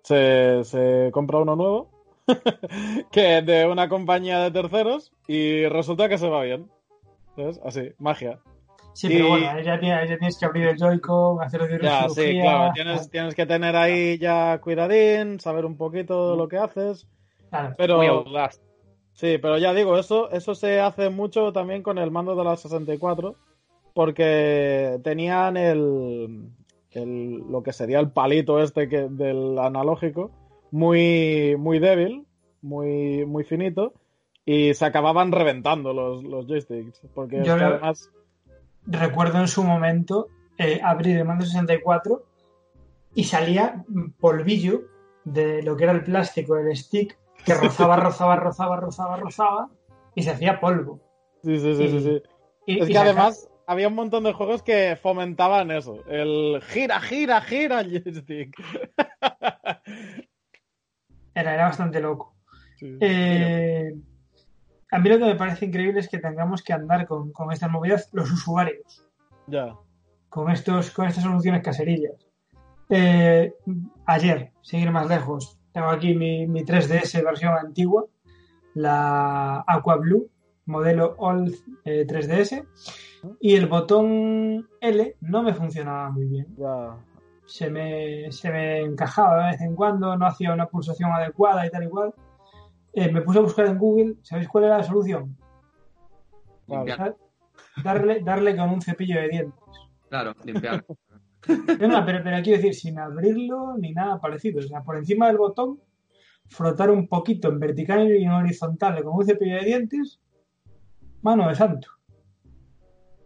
[0.04, 1.90] Se, se compra uno nuevo,
[3.12, 6.70] que de una compañía de terceros, y resulta que se va bien.
[7.36, 7.60] ¿Sabes?
[7.66, 8.40] Así, magia.
[8.94, 12.08] Sí, pero Y- bueno, ya tienes, ya tienes que abrir el Joy-Con, hacer de Ya,
[12.08, 12.72] sí, claro.
[12.76, 17.08] Tienes, tienes que tener ahí ya cuidadín, saber un poquito de lo que haces.
[17.50, 17.74] Claro.
[17.80, 18.08] Pero Muy
[19.14, 22.56] sí, pero ya digo, eso, eso se hace mucho también con el mando de la
[22.56, 23.36] 64,
[23.96, 26.52] porque tenían el,
[26.96, 30.32] el lo que sería el palito este que, del analógico
[30.72, 32.26] muy, muy débil,
[32.62, 33.94] muy, muy finito,
[34.46, 38.10] y se acababan reventando los, los joysticks, porque es Yo lo- además
[38.88, 40.28] recuerdo en su momento
[40.58, 42.24] eh, abrir el mando 64
[43.14, 43.84] y salía
[44.20, 44.82] polvillo
[45.24, 49.70] de lo que era el plástico del stick que rozaba, rozaba, rozaba, rozaba, rozaba
[50.16, 51.00] y se hacía polvo.
[51.44, 52.22] Sí, sí, sí, sí, sí.
[52.68, 56.04] Y- Es y que además había un montón de juegos que fomentaban eso.
[56.08, 58.56] El gira, gira, gira joystick.
[61.34, 62.36] era, era bastante loco.
[62.78, 62.98] Sí.
[63.00, 63.94] Eh,
[64.92, 67.72] a mí lo que me parece increíble es que tengamos que andar con, con estas
[67.72, 69.06] movidas los usuarios,
[69.48, 69.76] Ya.
[70.30, 72.14] con, estos, con estas soluciones caserillas.
[72.90, 73.54] Eh,
[74.06, 78.06] ayer, seguir más lejos, tengo aquí mi, mi 3DS versión antigua,
[78.74, 80.30] la Aqua Blue,
[80.66, 82.66] modelo Old eh, 3DS,
[83.40, 86.48] y el botón L no me funcionaba muy bien.
[86.58, 86.98] Ya.
[87.46, 91.70] Se me, se me encajaba de vez en cuando, no hacía una pulsación adecuada y
[91.70, 92.14] tal igual.
[92.94, 95.38] Eh, me puse a buscar en Google, ¿sabéis cuál era la solución?
[96.68, 97.16] Limpiar.
[97.84, 99.60] Darle, darle con un cepillo de dientes.
[100.10, 100.86] Claro, limpiar.
[101.48, 104.62] No, no, pero, pero quiero decir, sin abrirlo ni nada parecido.
[104.62, 105.80] O sea, por encima del botón,
[106.48, 110.20] frotar un poquito en vertical y en horizontal con un cepillo de dientes,
[111.22, 111.88] mano de santo.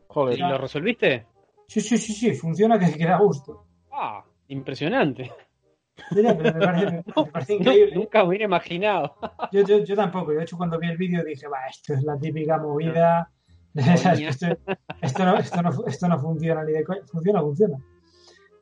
[0.09, 0.39] ¿Y Joder.
[0.39, 1.27] lo resolviste?
[1.67, 3.65] Sí, sí, sí, sí, funciona que, que da gusto.
[3.91, 5.31] Ah, impresionante.
[6.11, 7.95] Ya, pero me parece, me parece increíble.
[7.95, 9.15] Nunca hubiera imaginado.
[9.51, 10.31] Yo, yo, yo tampoco.
[10.31, 13.31] De hecho, cuando vi el vídeo dije, va, esto es la típica movida.
[13.75, 17.01] Esto no, esto, no, esto no funciona ni de coña.
[17.05, 17.77] Funciona, funciona.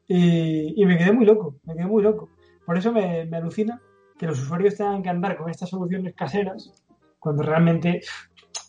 [0.06, 2.30] Y, y me quedé muy loco, me quedé muy loco.
[2.66, 3.82] Por eso me, me alucina
[4.20, 6.86] que los usuarios tengan que andar con estas soluciones caseras
[7.20, 8.02] cuando realmente,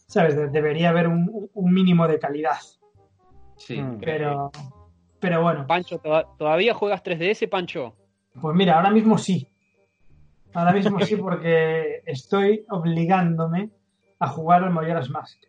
[0.09, 0.35] ¿sabes?
[0.37, 2.57] De- debería haber un, un mínimo de calidad.
[3.57, 3.81] Sí.
[3.81, 3.99] Mm.
[4.01, 4.51] Pero,
[5.21, 7.94] pero bueno, Pancho, ¿toda- ¿todavía juegas 3DS, Pancho?
[8.40, 9.49] pues mira, ahora mismo sí.
[10.55, 13.71] Ahora mismo sí porque estoy obligándome
[14.21, 15.42] a jugar al Majora's Mask.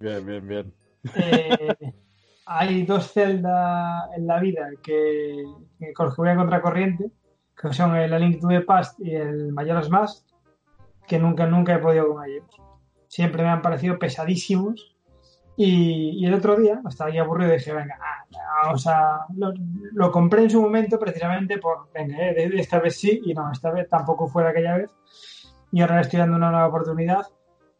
[0.00, 0.74] Bien, bien, bien.
[1.14, 1.92] Eh,
[2.46, 5.44] hay dos Zelda en la vida que,
[5.78, 7.10] que con los que voy a contracorriente,
[7.56, 10.26] que son el A Link to the Past y el Majora's Mask,
[11.06, 12.44] que nunca, nunca he podido con ellos.
[13.14, 14.90] Siempre me han parecido pesadísimos.
[15.56, 18.24] Y, y el otro día, estaba aquí aburrido y dije, venga, ah,
[18.64, 19.20] vamos a...
[19.36, 19.52] Lo,
[19.92, 23.32] lo compré en su momento precisamente por, venga, eh, de- de esta vez sí, y
[23.34, 24.90] no, esta vez tampoco fue aquella vez.
[25.70, 27.24] Y ahora le estoy dando una nueva oportunidad.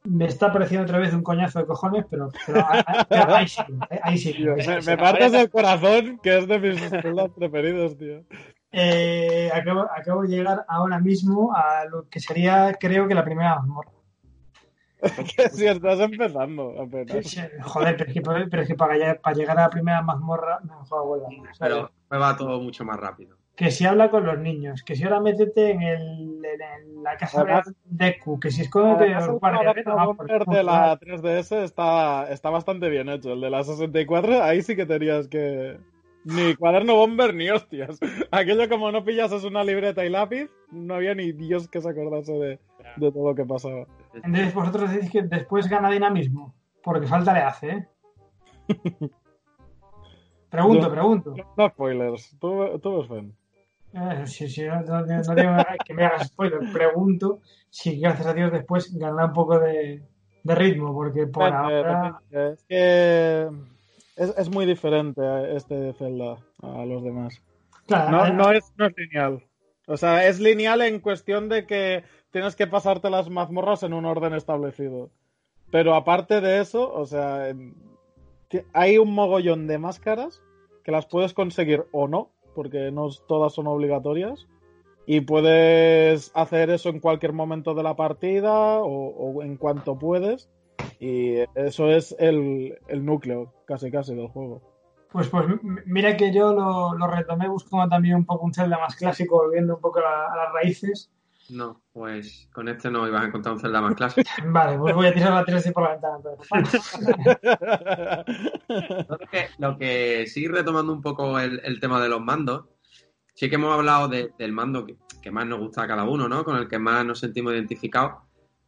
[0.05, 2.65] Me está pareciendo otra vez un coñazo de cojones, pero, pero
[3.35, 3.63] ahí, sí,
[4.03, 4.35] ahí sí.
[4.35, 4.69] Tío, ahí sí.
[4.71, 8.23] me, me partes el corazón, que es de mis Zelda preferidos, tío.
[8.71, 13.57] Eh, acabo, acabo de llegar ahora mismo a lo que sería, creo que la primera
[13.57, 13.91] mazmorra.
[15.37, 17.27] Que si estás empezando apenas.
[17.27, 19.71] Sí, sí, Joder, pero es que, pero es que para, llegar, para llegar a la
[19.71, 21.53] primera mazmorra, no, joder, vuelva.
[21.59, 23.37] Pero me va todo mucho más rápido.
[23.57, 26.01] Que si habla con los niños, que si ahora métete en, el,
[26.45, 26.45] en
[26.97, 30.45] el- la casa Además- de Deku, que si escóndete en Además, los el guardias.
[30.45, 33.33] por- de la 3DS está, está bastante bien hecho.
[33.35, 35.79] El de la 64, ahí sí que tenías que.
[36.25, 38.01] Ni cuaderno bomber ni hostias.
[38.33, 42.33] Aquello como no pillases una libreta y lápiz, no había ni Dios que se acordase
[42.33, 42.59] de,
[42.97, 43.87] de todo lo que pasaba.
[44.23, 47.89] Entonces vosotros decís que después gana dinamismo, porque falta le hace, ¿eh?
[50.51, 51.35] Pregunto, Yo- pregunto.
[51.57, 53.35] No spoilers, tú, tú.
[53.97, 55.53] Eh, sí, sí, no, no- no digo
[55.85, 56.61] que me hagas spoiler.
[56.73, 60.03] Pregunto si, gracias a Dios, después ganará un poco de,
[60.43, 62.21] de ritmo, porque por ahora.
[62.31, 63.49] Es que
[64.17, 67.41] es, es muy diferente a este Zelda a los demás.
[67.87, 69.43] Claro, No, eh, no, es, no es lineal.
[69.87, 74.07] O sea, es lineal en cuestión de que tienes que pasarte las mazmorras en un
[74.07, 75.11] orden establecido.
[75.71, 77.55] Pero aparte de eso, o sea,
[78.73, 80.43] hay un mogollón de máscaras
[80.85, 84.47] que las puedes conseguir o no, porque no todas son obligatorias.
[85.07, 90.49] Y puedes hacer eso en cualquier momento de la partida o, en cuanto puedes.
[90.99, 94.74] Y eso es el núcleo, casi casi, del juego.
[95.15, 95.47] Pues, pues
[95.87, 99.77] mira que yo lo, lo retomé buscando también un poco un Zelda más clásico, volviendo
[99.77, 101.09] un poco a, la- a las raíces.
[101.51, 104.29] No, pues con este no ibas a encontrar un Zelda más clásico.
[104.47, 106.17] Vale, pues voy a tirar la 3D por la ventana.
[106.17, 107.01] entonces.
[109.09, 112.65] Lo que, lo que sí, retomando un poco el, el tema de los mandos,
[113.35, 116.29] sí que hemos hablado de- del mando que, que más nos gusta a cada uno,
[116.29, 116.43] ¿no?
[116.45, 118.15] Con el que más nos sentimos identificados.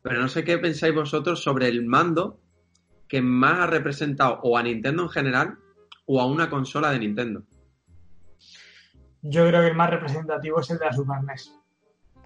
[0.02, 2.38] Pero no sé qué pensáis vosotros sobre el mando
[3.08, 5.58] que más ha representado o a Nintendo en general
[6.06, 7.42] o a una consola de Nintendo.
[9.22, 11.52] Yo creo que el más representativo es el de la Super NES.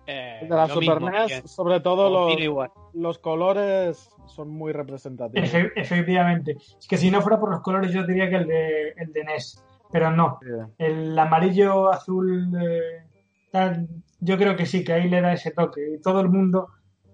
[0.06, 1.48] Eh, De la Super mismo, NES, bien.
[1.48, 5.48] sobre todo los, los colores son muy representativos.
[5.48, 6.56] Efe- efectivamente.
[6.78, 9.24] Es que si no fuera por los colores, yo diría que el de, el de
[9.24, 9.64] NES.
[9.92, 10.38] Pero no.
[10.78, 13.04] El amarillo, azul, eh,
[13.50, 13.88] tal,
[14.20, 15.94] yo creo que sí, que ahí le da ese toque.
[15.96, 16.68] Y todo el mundo,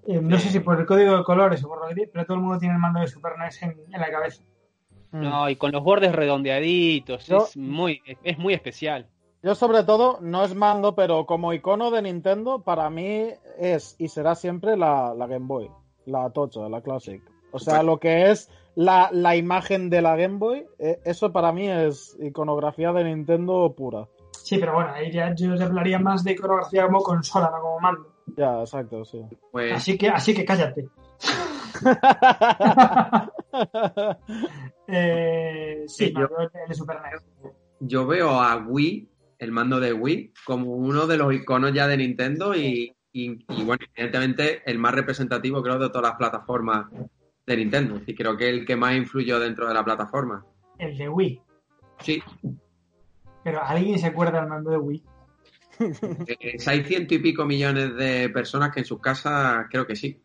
[0.06, 2.36] eh, no sé si por el código de colores o por lo que pero todo
[2.36, 4.42] el mundo tiene el mando de Super NES en, en la cabeza.
[5.16, 5.22] Mm.
[5.22, 9.06] No, y con los bordes redondeaditos, Yo- es muy, es muy especial.
[9.42, 14.08] Yo sobre todo, no es mando, pero como icono de Nintendo, para mí es y
[14.08, 15.70] será siempre la, la Game Boy,
[16.06, 17.22] la Tocha, la Classic.
[17.52, 21.52] O sea, lo que es la, la imagen de la Game Boy, eh, eso para
[21.52, 24.08] mí es iconografía de Nintendo pura.
[24.32, 28.08] Sí, pero bueno, ahí ya yo hablaría más de coreografía como consola, no como mando.
[28.36, 29.22] Ya, exacto, sí.
[29.52, 30.88] Pues Así que, así que cállate.
[34.88, 37.22] Eh, sí, yo- yo el de Super NES.
[37.80, 39.08] yo veo a Wii,
[39.38, 43.64] el mando de Wii, como uno de los iconos ya de Nintendo y, y- y,
[43.64, 46.86] bueno, evidentemente el más representativo creo de todas las plataformas
[47.46, 48.00] de Nintendo.
[48.06, 50.44] Y creo que el que más influyó dentro de la plataforma.
[50.78, 51.42] El de Wii.
[52.00, 52.22] Sí,
[53.42, 55.02] Pero ¿alguien se acuerda del mando de Wii?
[56.26, 60.22] eh, hay ciento y pico millones de personas que en sus casas creo que sí.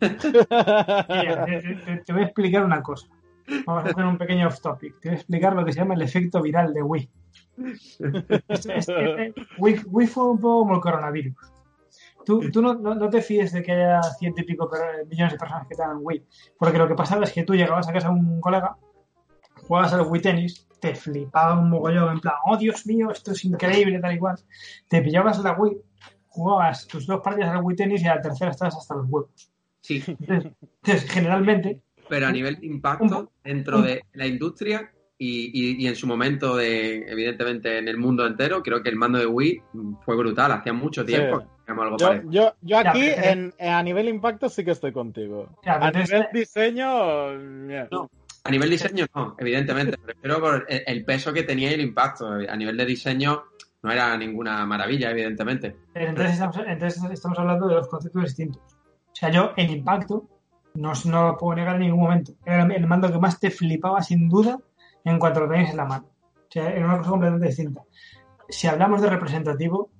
[0.00, 3.06] Mira, te, te- voy a explicar una cosa.
[3.66, 5.00] Vamos a hacer un pequeño off topic.
[5.00, 7.10] Te voy a explicar lo que se llama el efecto viral de Wii.
[9.58, 11.34] Wii, fue un poco como el coronavirus.
[12.24, 14.70] Tú, no, no- te fíes de que haya ciento y pico
[15.08, 16.24] millones de personas que tengan Wii.
[16.58, 18.76] Porque lo que pasaba es que tú llegabas a casa de un colega,
[19.66, 23.44] jugabas al Wii Tennis, te flipaba un mogollón, en plan, oh Dios mío, esto es
[23.44, 24.36] increíble, tal y cual.
[24.88, 25.76] Te pillabas la Wii,
[26.28, 29.50] jugabas tus dos partidas al Wii Tennis y a la tercera estabas hasta los huevos.
[29.80, 35.82] Sí, Entonces, entonces, generalmente, pero a nivel de impacto dentro de la industria y, y-
[35.84, 39.26] y en su momento de, evidentemente, en el mundo entero, creo que el mando de
[39.26, 39.62] Wii
[40.04, 40.50] fue brutal.
[40.52, 41.46] Hacía mucho tiempo Sí.
[41.78, 42.32] algo Yo, parecido.
[42.32, 45.48] yo, yo Ya, aquí, pero- en, a nivel impacto, sí que estoy contigo.
[45.64, 47.86] Ya, A nivel diseño, mira.
[47.92, 48.10] No.
[48.44, 49.96] A nivel diseño, no, evidentemente.
[49.98, 52.26] Me refiero por el, peso que tenía y el impacto.
[52.28, 53.44] A nivel de diseño,
[53.82, 55.76] no era ninguna maravilla, evidentemente.
[55.92, 58.62] Pero entonces estamos, entonces estamos hablando de dos conceptos distintos.
[59.12, 60.28] O sea, yo el impacto
[60.74, 62.32] no, no lo puedo negar en ningún momento.
[62.44, 64.58] Era el mando que más te flipaba sin duda
[65.04, 66.06] en cuanto lo tenías en la mano.
[66.06, 67.82] O sea, era una cosa completamente distinta.
[68.48, 69.90] Si hablamos de representativo,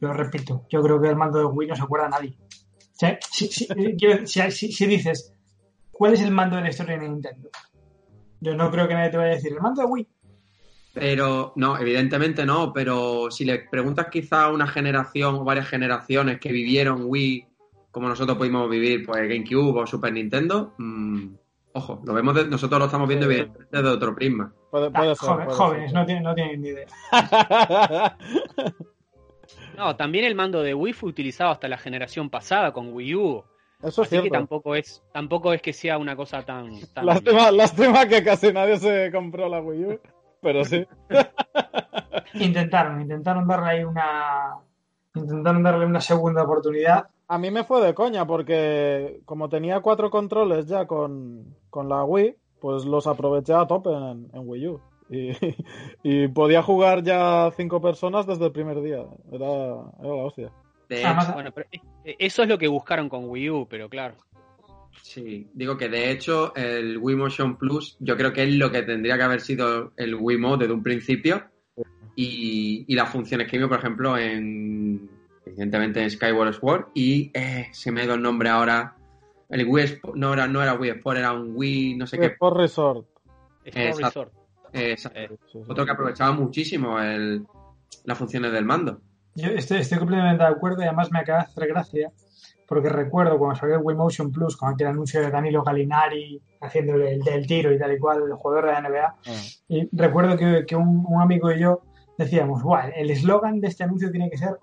[0.00, 2.36] lo repito, yo creo que el mando de Wii no se acuerda a nadie.
[2.40, 5.34] O sea, si- si dices,
[5.90, 7.50] ¿cuál es el mando de la historia de Nintendo?
[8.40, 10.08] Yo no creo que nadie te vaya a decir, el mando de Wii.
[10.92, 16.40] Pero, no, evidentemente no, pero si le preguntas quizá a una generación o varias generaciones
[16.40, 17.46] que vivieron Wii
[17.92, 21.26] como nosotros pudimos vivir, pues GameCube o Super Nintendo, mm,
[21.74, 23.32] ojo, lo vemos de- nosotros lo estamos viendo Sí.
[23.32, 24.52] evidentemente desde otro prisma.
[24.70, 25.98] Puede, puede Ah, ser, joven- puede jóvenes, ser.
[26.00, 26.86] no tienen, no tienen ni idea.
[29.76, 33.44] No, también el mando de Wii fue utilizado hasta la generación pasada con Wii U.
[33.82, 34.30] Eso es Así que cierto.
[34.38, 38.76] tampoco es, tampoco es que sea una cosa tan, tan- Lástima, lástima que casi nadie
[38.78, 40.00] se compró la Wii U,
[40.42, 40.86] pero sí.
[42.34, 44.56] Intentaron, intentaron darle ahí una.
[45.14, 47.08] Intentaron darle una segunda oportunidad.
[47.26, 52.04] A mí me fue de coña porque como tenía cuatro controles ya con, con la
[52.04, 54.80] Wii, pues los aproveché a tope en, en Wii U.
[55.10, 55.30] Y,
[56.02, 59.04] y podía jugar ya cinco personas desde el primer día.
[59.32, 59.46] Era,
[60.00, 60.52] era la hostia.
[60.90, 63.88] De Además, hecho, Bueno, pero eh, eso es lo que buscaron con Wii U, pero
[63.88, 64.16] claro.
[65.02, 68.82] sí, digo que de hecho el Wii Motion Plus yo creo que es lo que
[68.82, 71.44] tendría que haber sido el Wii Mode desde un principio
[72.16, 75.08] y, y las funciones que vimos, por ejemplo, en
[75.46, 78.96] evidentemente en Skyward Sword y eh, se me ha ido el nombre ahora.
[79.48, 82.26] El Wii Sport, no era, no era Wii Sport, era un Wii, no sé qué.
[82.26, 83.06] Sport Resort.
[83.64, 84.24] Sport Exacto.
[84.24, 84.32] Resort.
[84.72, 85.18] eh, exacto.
[85.20, 85.30] Eh.
[85.68, 87.44] Otro que aprovechaba muchísimo el,
[88.04, 89.00] las funciones del mando.
[89.40, 92.12] Yo estoy, estoy completamente de acuerdo y además me acaba de hacer gracia
[92.66, 96.94] porque recuerdo cuando salió el Wii Motion Plus con aquel anuncio de Danilo Galinari haciendo
[96.94, 99.16] el del tiro y tal y cual, el jugador de la NBA.
[99.68, 101.82] Y recuerdo que, que un, un amigo y yo
[102.16, 104.56] decíamos, "Buah, el eslogan de este anuncio tiene que ser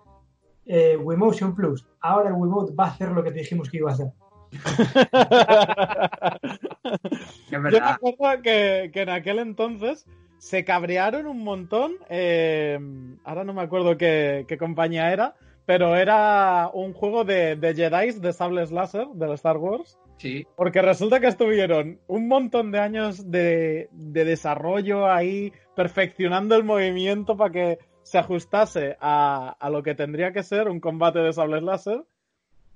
[0.66, 1.86] eh, Wii Motion Plus.
[2.02, 4.08] Ahora el Wiimote va a hacer lo que te dijimos que iba a hacer.
[4.52, 4.58] Que
[6.84, 7.98] es Yo me verdad.
[8.02, 10.06] acuerdo que, que en aquel entonces
[10.38, 11.94] se cabrearon un montón.
[12.10, 12.80] eh,
[13.24, 15.36] ahora no me acuerdo qué, qué compañía era,
[15.66, 19.98] pero era un juego de, de Jedi de sables láser de Star Wars.
[20.18, 26.64] Sí, Porque resulta que estuvieron un montón de años de, de desarrollo ahí, perfeccionando el
[26.64, 31.34] movimiento para que se ajustase a, a lo que tendría que ser un combate de
[31.34, 32.04] sables láser.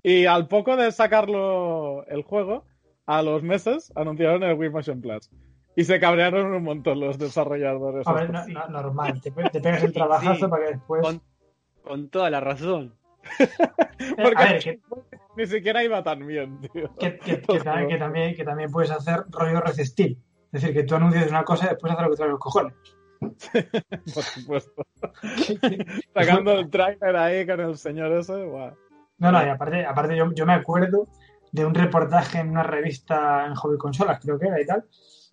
[0.03, 2.65] Y al poco de sacarlo el juego,
[3.05, 5.29] a los meses, anunciaron el Wii Motion Plus.
[5.75, 8.05] Y se cabrearon un montón los desarrolladores.
[8.07, 10.51] A ver, no- no- normal, te, pe- te pegas el trabajazo sí.
[10.51, 11.01] para que después...
[11.01, 11.21] Con,
[11.83, 12.93] con toda la razón.
[13.39, 13.47] Eh,
[14.21, 14.79] porque- a ver, que,
[15.37, 16.93] Ni siquiera iba tan bien, tío.
[16.99, 20.21] que- que- que también, que, también, que también puedes hacer rollo recestil.
[20.51, 22.39] Es decir, que tú anuncias una cosa y después haces lo que te da los
[22.39, 22.73] cojones.
[24.13, 24.85] Por supuesto.
[26.13, 28.75] Sacando el trailer ahí con el señor ese, guau.
[29.19, 31.07] No, no, y aparte, aparte yo, yo me acuerdo
[31.51, 34.85] de un reportaje en una revista en Hobby Consolas, creo que era y tal,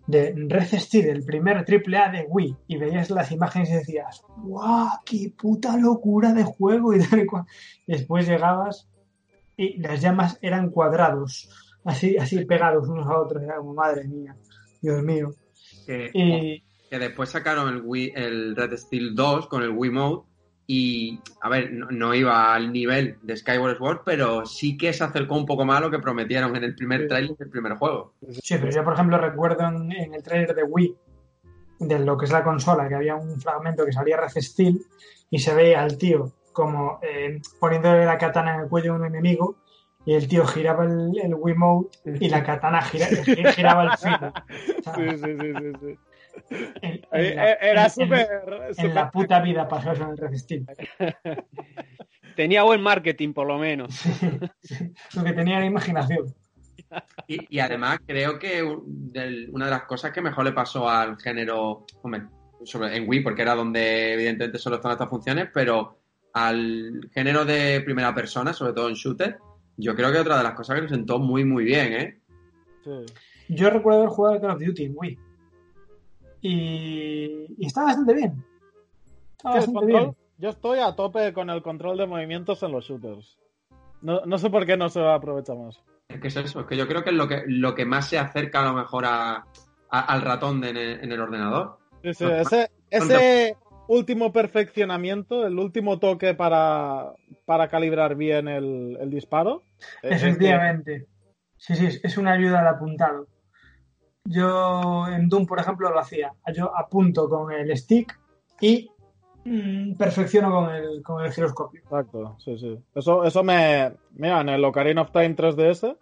[0.07, 4.23] de Red Steel, el primer triple A de Wii, y veías las imágenes y decías,
[4.37, 4.89] ¡guau!
[5.05, 6.93] ¡Qué puta locura de juego!
[6.93, 7.43] Y tal cual.
[7.85, 8.89] Después llegabas
[9.55, 11.49] y las llamas eran cuadrados,
[11.83, 14.35] así, así pegados unos a otros, era como, madre mía,
[14.81, 15.31] Dios mío.
[15.85, 20.28] que, Y que después sacaron el, Wii, el Red Steel 2 con el Wii Mode
[20.71, 25.03] y, a ver, no, no iba al nivel de Skyward Sword, pero sí que se
[25.03, 27.07] acercó un poco más a lo que prometieron en el primer Sí.
[27.07, 28.13] trailer del primer juego.
[28.43, 30.95] Sí, pero yo, por ejemplo, recuerdo en, en el trailer de Wii,
[31.79, 34.79] de lo que es la consola, que había un fragmento que salía Red Steel
[35.31, 39.05] y se veía al tío como eh, poniéndole la katana en el cuello de un
[39.07, 39.57] enemigo
[40.05, 44.33] y el tío giraba el, el Wiimote y la katana gira- gi- giraba al filo.
[44.77, 45.99] O sea, Sí, sí, sí, sí, sí.
[46.49, 48.27] en- en la- eh, Era en- súper.
[48.67, 50.65] En súper- la puta vida pasó eso en el Steel.
[52.35, 54.01] Tenía buen marketing, por lo menos.
[55.15, 56.33] Lo que tenía era imaginación.
[57.27, 60.89] Y, y además creo que un- del- una de las cosas que mejor le pasó
[60.89, 62.23] al género, hombre,
[62.63, 65.99] sobre, en Wii, porque era donde evidentemente solo están estas funciones, pero
[66.33, 69.37] al género de primera persona, sobre todo en shooter,
[69.77, 72.19] yo creo que otra de las cosas que lo sentó muy muy bien, ¿eh?
[72.83, 73.05] Sí.
[73.49, 75.19] Yo recuerdo haber jugado al Call of Duty en Wii.
[76.41, 78.43] Y, y está bastante bien.
[79.37, 80.15] Está Sí, el bastante control- bien.
[80.37, 83.37] yo estoy a tope con el control de movimientos en los shooters.
[84.01, 85.81] No, no sé por qué no se aprovecha más.
[86.07, 88.07] Es que es eso, es que yo creo que es lo que, lo que más
[88.07, 89.45] se acerca a lo mejor a,
[89.89, 91.77] a- al ratón de en, el, en el ordenador.
[92.03, 97.13] Sí, sí, ese, ese último perfeccionamiento, el último toque para,
[97.45, 99.63] para calibrar bien el, el disparo.
[100.01, 101.07] eh, es que- Efectivamente.
[101.57, 103.27] Sí, sí, es una ayuda al apuntado.
[104.29, 106.31] Yo en Doom, por ejemplo, lo hacía.
[106.53, 108.19] Yo apunto con el stick
[108.61, 108.87] y
[109.43, 111.81] mm, perfecciono con el, con el giroscopio.
[111.81, 112.77] Exacto, sí, sí.
[112.93, 113.91] Eso, eso me.
[114.11, 115.97] Mira, en el Ocarina of Time 3DS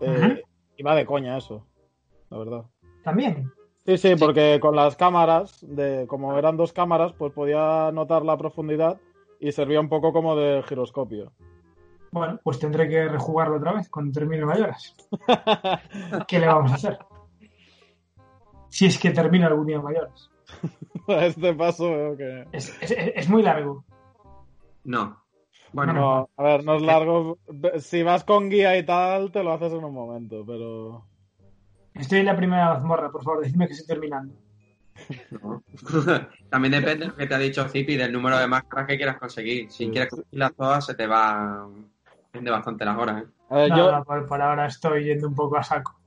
[0.00, 0.42] eh,
[0.78, 1.66] iba de coña eso,
[2.30, 2.64] la verdad.
[3.04, 3.52] También.
[3.84, 8.38] Sí, sí, porque con las cámaras, de como eran dos cámaras, pues podía notar la
[8.38, 8.98] profundidad
[9.38, 11.30] y servía un poco como de giroscopio.
[12.10, 14.96] Bueno, pues tendré que rejugarlo otra vez cuando termine mayores.
[16.26, 16.98] ¿Qué le vamos a hacer?
[18.68, 20.30] Si es que termino algún día mayores.
[21.08, 22.46] A este paso veo que.
[22.52, 23.84] Es, es- es muy largo.
[24.84, 25.22] No.
[25.72, 27.38] Bueno, No, a ver, no es largo.
[27.78, 31.04] Si vas con guía y tal, te lo haces en un momento, pero.
[31.94, 34.34] Estoy en la primera mazmorra, por favor, decidme que estoy terminando.
[35.42, 35.62] no.
[36.50, 39.18] También depende de lo que te ha dicho Zipi del número de máscaras que quieras
[39.18, 39.70] conseguir.
[39.70, 39.90] Si Sí.
[39.90, 41.68] quieres conseguirlas todas, se te va
[42.32, 43.26] de bastante las horas, ¿eh?
[43.50, 45.98] A ver, No, yo, no, por, por ahora estoy yendo un poco a saco.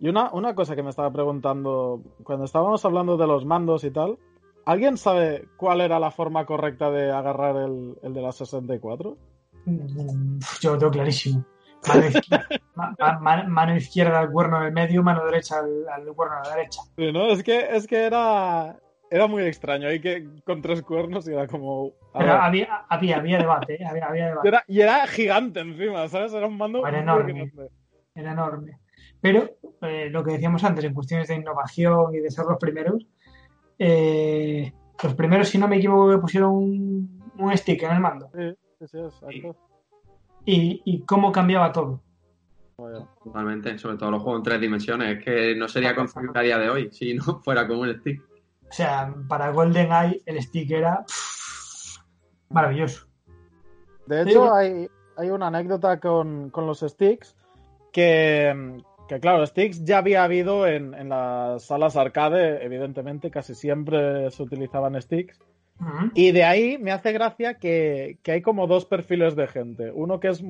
[0.00, 3.90] Y una, una cosa que me estaba preguntando, cuando estábamos hablando de los mandos y
[3.90, 4.18] tal,
[4.64, 9.16] ¿alguien sabe cuál era la forma correcta de agarrar el, el de la 64?
[9.64, 11.44] Mm, Yo lo tengo clarísimo.
[11.88, 16.14] Mano izquierda, ma- ma- ma- mano izquierda al cuerno del medio, mano derecha al, al
[16.14, 16.80] cuerno de la derecha.
[16.96, 17.26] Sí, ¿no?
[17.26, 18.78] Es que, es que era,
[19.10, 21.92] era muy extraño, ahí que con tres cuernos y era como...
[22.16, 23.86] Pero había, había, había debate, ¿eh?
[23.86, 24.48] había, había Y debate.
[24.48, 26.32] era, y era gigante encima, ¿sabes?
[26.34, 27.52] Era un mando Era enorme.
[28.14, 28.78] Era enorme.
[29.20, 29.50] Pero
[29.82, 33.06] eh, lo que decíamos antes, en cuestiones de innovación y de ser los primeros,
[33.78, 38.30] eh, los primeros, si no me equivoco, que pusieron un, un stick en el mando.
[38.34, 39.56] Sí, sí, exacto.
[40.44, 42.00] Y, y cómo cambiaba todo.
[43.24, 45.18] Totalmente, sobre todo los juegos en tres dimensiones.
[45.18, 48.22] Es que no sería concebible a día de hoy si no fuera con un stick.
[48.68, 51.98] O sea, para GoldenEye el stick era pff,
[52.50, 53.06] maravilloso.
[54.06, 57.36] De hecho, hay, hay una anécdota con, con los sticks
[57.92, 64.30] que, que, claro, sticks ya había habido en, en las salas arcade, evidentemente, casi siempre
[64.30, 65.40] se utilizaban sticks.
[66.14, 69.92] Y de ahí me hace gracia que, que hay como dos perfiles de gente.
[69.92, 70.42] Uno que es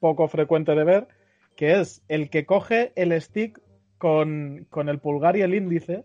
[0.00, 1.08] poco frecuente de ver,
[1.56, 3.60] que es el que coge el stick
[3.98, 6.04] con, con el pulgar y el índice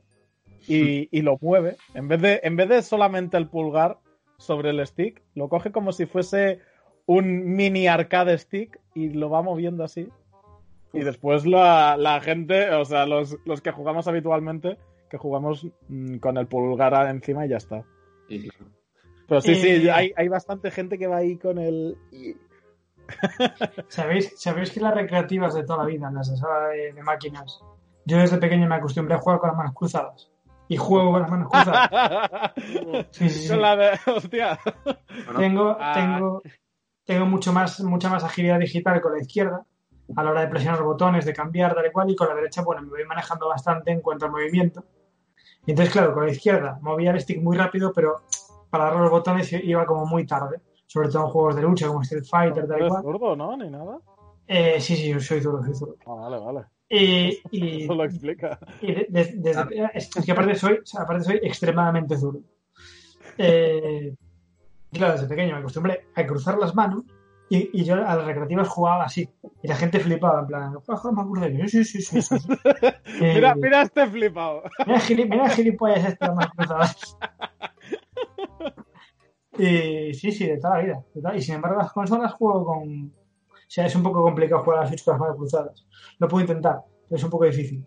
[0.68, 1.78] y, y lo mueve.
[1.96, 3.98] En vez, de, en vez de solamente el pulgar
[4.38, 6.60] sobre el stick, lo coge como si fuese
[7.06, 10.08] un mini arcade stick y lo va moviendo así.
[10.94, 14.78] Y después la, la gente, o sea, los, los que jugamos habitualmente,
[15.10, 17.84] que jugamos mm, con el pulgar encima y ya está.
[19.28, 21.96] Pero sí, sí, Eh, hay, hay bastante gente que va ahí con el...
[23.88, 27.60] ¿Sabéis, ¿Sabéis que las recreativas de toda la vida, las de sala de, de máquinas,
[28.06, 30.32] yo desde pequeño me acostumbré a jugar con las manos cruzadas?
[30.68, 32.52] Y juego con las manos cruzadas.
[32.56, 33.50] Sí, sí, sí.
[33.50, 34.00] Con la de...
[34.16, 34.60] Hostia.
[35.26, 35.94] Bueno, Tengo, Ah.
[35.96, 36.42] tengo,
[37.06, 39.66] tengo mucho más, mucha más agilidad digital con la izquierda
[40.16, 42.62] a la hora de presionar botones, de cambiar, tal y cual, y con la derecha,
[42.62, 44.84] bueno, me voy manejando bastante en cuanto al movimiento.
[45.66, 48.22] Y entonces, claro, con la izquierda movía el stick muy rápido, pero
[48.70, 52.02] para dar los botones iba como muy tarde, sobre todo en juegos de lucha como
[52.02, 53.04] Street Fighter, tal y ¿Eres cual.
[53.04, 53.58] zurdo, no?
[53.58, 54.00] Ni nada.
[54.48, 55.96] Eh, sí, sí, yo soy duro, soy duro.
[56.08, 56.66] Ah, vale, vale.
[56.90, 58.58] Y, y, Eso lo explica.
[58.82, 62.40] y de- de- desde- es es que aparte soy, aparte soy extremadamente duro.
[63.38, 64.16] Eh,
[64.92, 67.04] claro, desde pequeño me acostumbré a cruzar las manos
[67.50, 69.28] y, y yo a las recreativas jugaba así.
[69.64, 71.52] Y la gente flipaba, en plan, ¿juegas con más cruzadas?
[71.54, 72.22] Y yo, Sí, sí, sí.
[72.22, 72.48] sí, sí.
[73.22, 74.64] Eh, Mira, mira este flipado.
[74.86, 77.18] Mira, gili- mira gilipollas este más cruzadas.
[79.58, 81.04] Y sí, sí, de toda la vida.
[81.14, 83.08] toda- Y sin embargo, las consolas juego con.
[83.08, 85.86] O sea, es un poco complicado jugar a las Switch con las manos cruzadas.
[86.18, 87.86] Lo puedo intentar, pero es un poco difícil.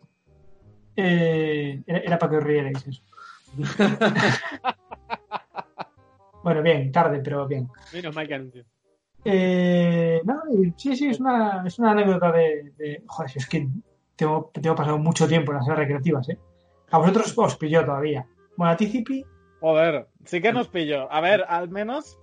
[0.97, 3.03] Eh, era, era para que os rierais eso.
[6.43, 7.69] bueno, bien, tarde, pero bien.
[7.93, 8.65] Menos mal que anunció.
[9.25, 10.43] Eh, no,
[10.77, 13.69] sí, sí, es una, es una anécdota de, de- Joder, si es que
[14.17, 16.39] tengo, tengo pasado mucho tiempo en las áreas recreativas, ¿eh?
[16.91, 18.27] A vosotros os pilló todavía.
[18.57, 19.25] Bueno, a ti, Zipi,
[19.61, 21.11] Joder, sí que nos pilló.
[21.13, 22.19] A ver, al menos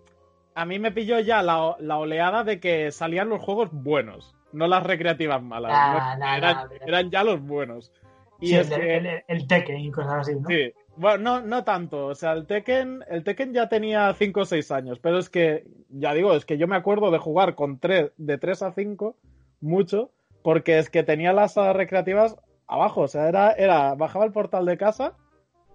[0.55, 4.67] a mí me pilló ya la, la oleada de que salían los juegos buenos, no
[4.67, 5.71] las recreativas malas.
[5.73, 6.69] Ah, ¿no?
[6.85, 7.93] eran, ya los buenos.
[8.41, 10.49] Y sí, es el, que, el, el Tekken y cosas así, ¿no?
[10.49, 10.73] sí.
[10.99, 12.07] Bueno, no, no tanto.
[12.07, 15.65] O sea, el Tekken, el Tekken ya tenía 5 o 6 años, pero es que,
[15.87, 19.15] ya digo, es que yo me acuerdo de jugar con tres, de 3 a 5,
[19.61, 20.11] mucho,
[20.43, 22.35] porque es que tenía las salas recreativas
[22.67, 23.01] abajo.
[23.01, 25.15] O sea, era, era, bajaba el portal de casa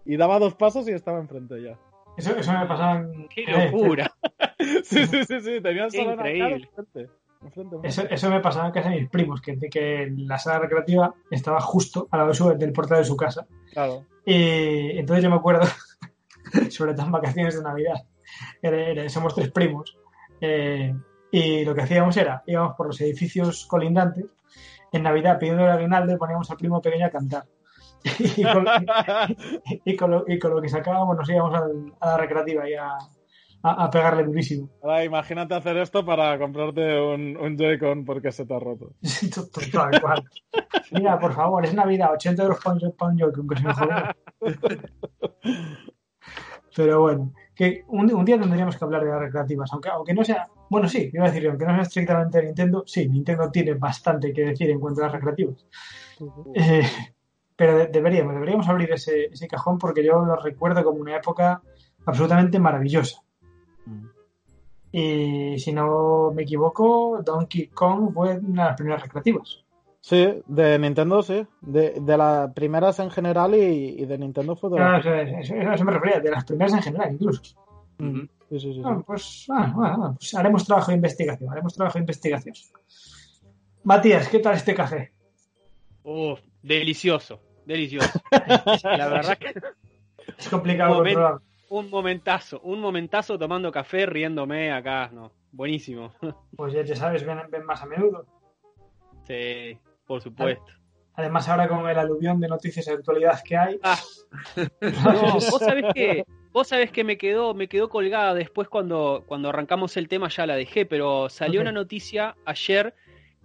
[0.04, 1.78] y daba dos pasos y estaba enfrente ya.
[2.18, 3.26] Eso, eso me pasaba en...
[3.28, 4.12] ¡Qué locura!
[4.84, 6.70] Sí, sí, sí, sí, tenía increíble.
[6.76, 7.10] enfrente.
[7.82, 11.60] Eso, eso me pasaba en casa de mis primos, que, que la sala recreativa estaba
[11.60, 13.46] justo al lado del portal de su casa.
[13.72, 14.04] Claro.
[14.24, 15.66] Y entonces yo me acuerdo,
[16.70, 18.04] sobre todo en vacaciones de Navidad,
[19.08, 19.96] somos tres primos,
[20.40, 20.94] eh,
[21.30, 24.26] y lo que hacíamos era, íbamos por los edificios colindantes,
[24.92, 27.44] en Navidad pidiendo el aguinaldo poníamos al primo pequeño a cantar.
[28.36, 28.66] Y con,
[29.86, 31.54] y con lo, y con lo que sacábamos nos íbamos
[32.00, 32.98] a la recreativa y a,
[33.64, 34.68] a- a pegarle durísimo.
[34.82, 38.92] Ahora imagínate hacer esto para comprarte un, un Joy-Con porque se te ha roto.
[39.02, 39.30] Sí,
[40.00, 40.22] cual.
[40.92, 43.94] Mira, por favor, es Navidad, 80 euros para un, Joy-Con, que se me jodió.
[46.76, 50.24] Pero bueno, que un, un día tendríamos que hablar de las recreativas, aunque, aunque no
[50.24, 54.32] sea, bueno, sí, iba a decir, aunque no sea estrictamente Nintendo, sí, Nintendo tiene bastante
[54.32, 55.64] que decir en cuanto a las recreativas.
[56.54, 56.82] Eh,
[57.54, 61.62] pero de- deberíamos, deberíamos abrir ese, ese cajón porque yo lo recuerdo como una época
[62.06, 63.20] absolutamente maravillosa.
[64.97, 69.64] Y si no me equivoco, Donkey Kong fue una de las primeras recreativas.
[70.01, 71.45] Sí, de Nintendo sí.
[71.62, 75.01] De, de las primeras en general y, y de Nintendo fue de Ah, las...
[75.07, 77.42] eso, eso- eso- eso me refería, de las primeras en general, incluso.
[77.42, 78.82] Sí, sí, sí, sí.
[78.84, 82.55] Ah, pues, ah, pues haremos trabajo de investigación, haremos trabajo de investigación.
[83.82, 85.12] Matías, ¿qué tal este café?
[86.05, 88.20] Uf, delicioso, delicioso.
[88.84, 89.55] La verdad que
[90.38, 91.40] Es complicado Momento.
[91.70, 95.32] Un momentazo, un momentazo tomando café, riéndome acá, no.
[95.52, 96.12] Buenísimo.
[96.56, 98.26] Pues ya, ya sabes, ven, ven más a menudo.
[99.26, 100.64] Sí, por supuesto.
[101.16, 103.98] Además, ahora con el aluvión de noticias de actualidad que hay, Ah,
[105.04, 109.48] no, vos sabés que vos sabés que me quedó me quedó colgada después cuando cuando
[109.48, 112.94] arrancamos el tema ya la dejé, pero salió una noticia ayer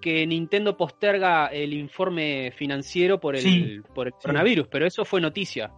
[0.01, 4.19] que Nintendo posterga el informe financiero por el Sí, por el sí.
[4.23, 5.71] coronavirus, pero eso fue noticia.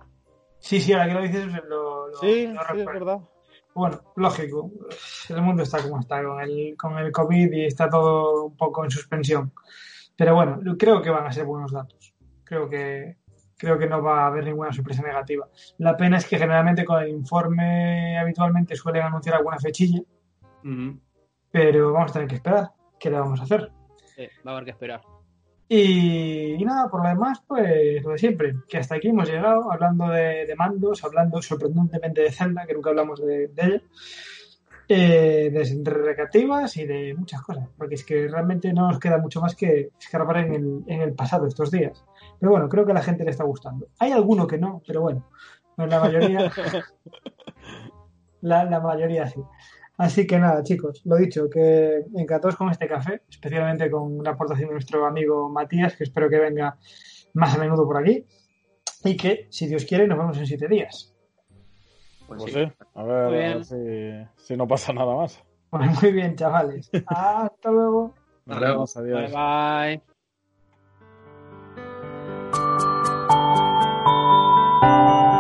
[0.62, 2.86] Sí, sí, ahora que lo dices, lo, lo- Sí, lo sí, es recuerdo.
[3.06, 3.20] verdad.
[3.74, 4.72] Bueno, lógico.
[5.30, 8.84] El mundo está como está con el, con el COVID y está todo un poco
[8.84, 9.54] en suspensión.
[10.18, 12.14] Pero bueno, creo que van a ser buenos datos.
[12.44, 13.16] Creo que,
[13.58, 15.48] creo que no va a haber ninguna sorpresa negativa.
[15.78, 20.02] La pena es que generalmente con el informe habitualmente suelen anunciar alguna fechilla,
[20.66, 21.00] Ujú.
[21.50, 22.72] pero vamos a tener que esperar.
[23.00, 23.72] ¿Qué le vamos a hacer?
[24.16, 25.02] Sí, va a haber que esperar.
[25.74, 29.72] Y, y nada, por lo demás, pues lo de siempre, que hasta aquí hemos llegado
[29.72, 33.82] hablando de, de mandos, hablando sorprendentemente de Zelda, que nunca hablamos de, de ella,
[34.90, 39.40] eh, de recreativas y de muchas cosas, porque es que realmente no nos queda mucho
[39.40, 42.04] más que escarbar en el, en el pasado estos días.
[42.38, 43.88] Pero bueno, creo que a la gente le está gustando.
[43.98, 45.30] Hay alguno que no, pero bueno,
[45.78, 46.52] pues la mayoría,
[48.42, 49.42] la, la mayoría sí.
[50.02, 54.70] Así que nada, chicos, lo dicho, que encantados con este café, especialmente con la aportación
[54.70, 56.76] de nuestro amigo Matías, que espero que venga
[57.36, 58.26] más a menudo por aquí.
[59.04, 61.16] Y que, si Dios quiere, nos vemos en siete días.
[62.28, 62.72] Pues, pues sí.
[62.96, 65.40] a ver, si, no pasa nada más.
[65.70, 66.90] Pues muy bien, chavales.
[67.06, 68.16] Hasta luego.
[68.48, 69.32] Nos vemos, adiós.
[69.32, 70.02] Bye
[74.82, 75.31] bye.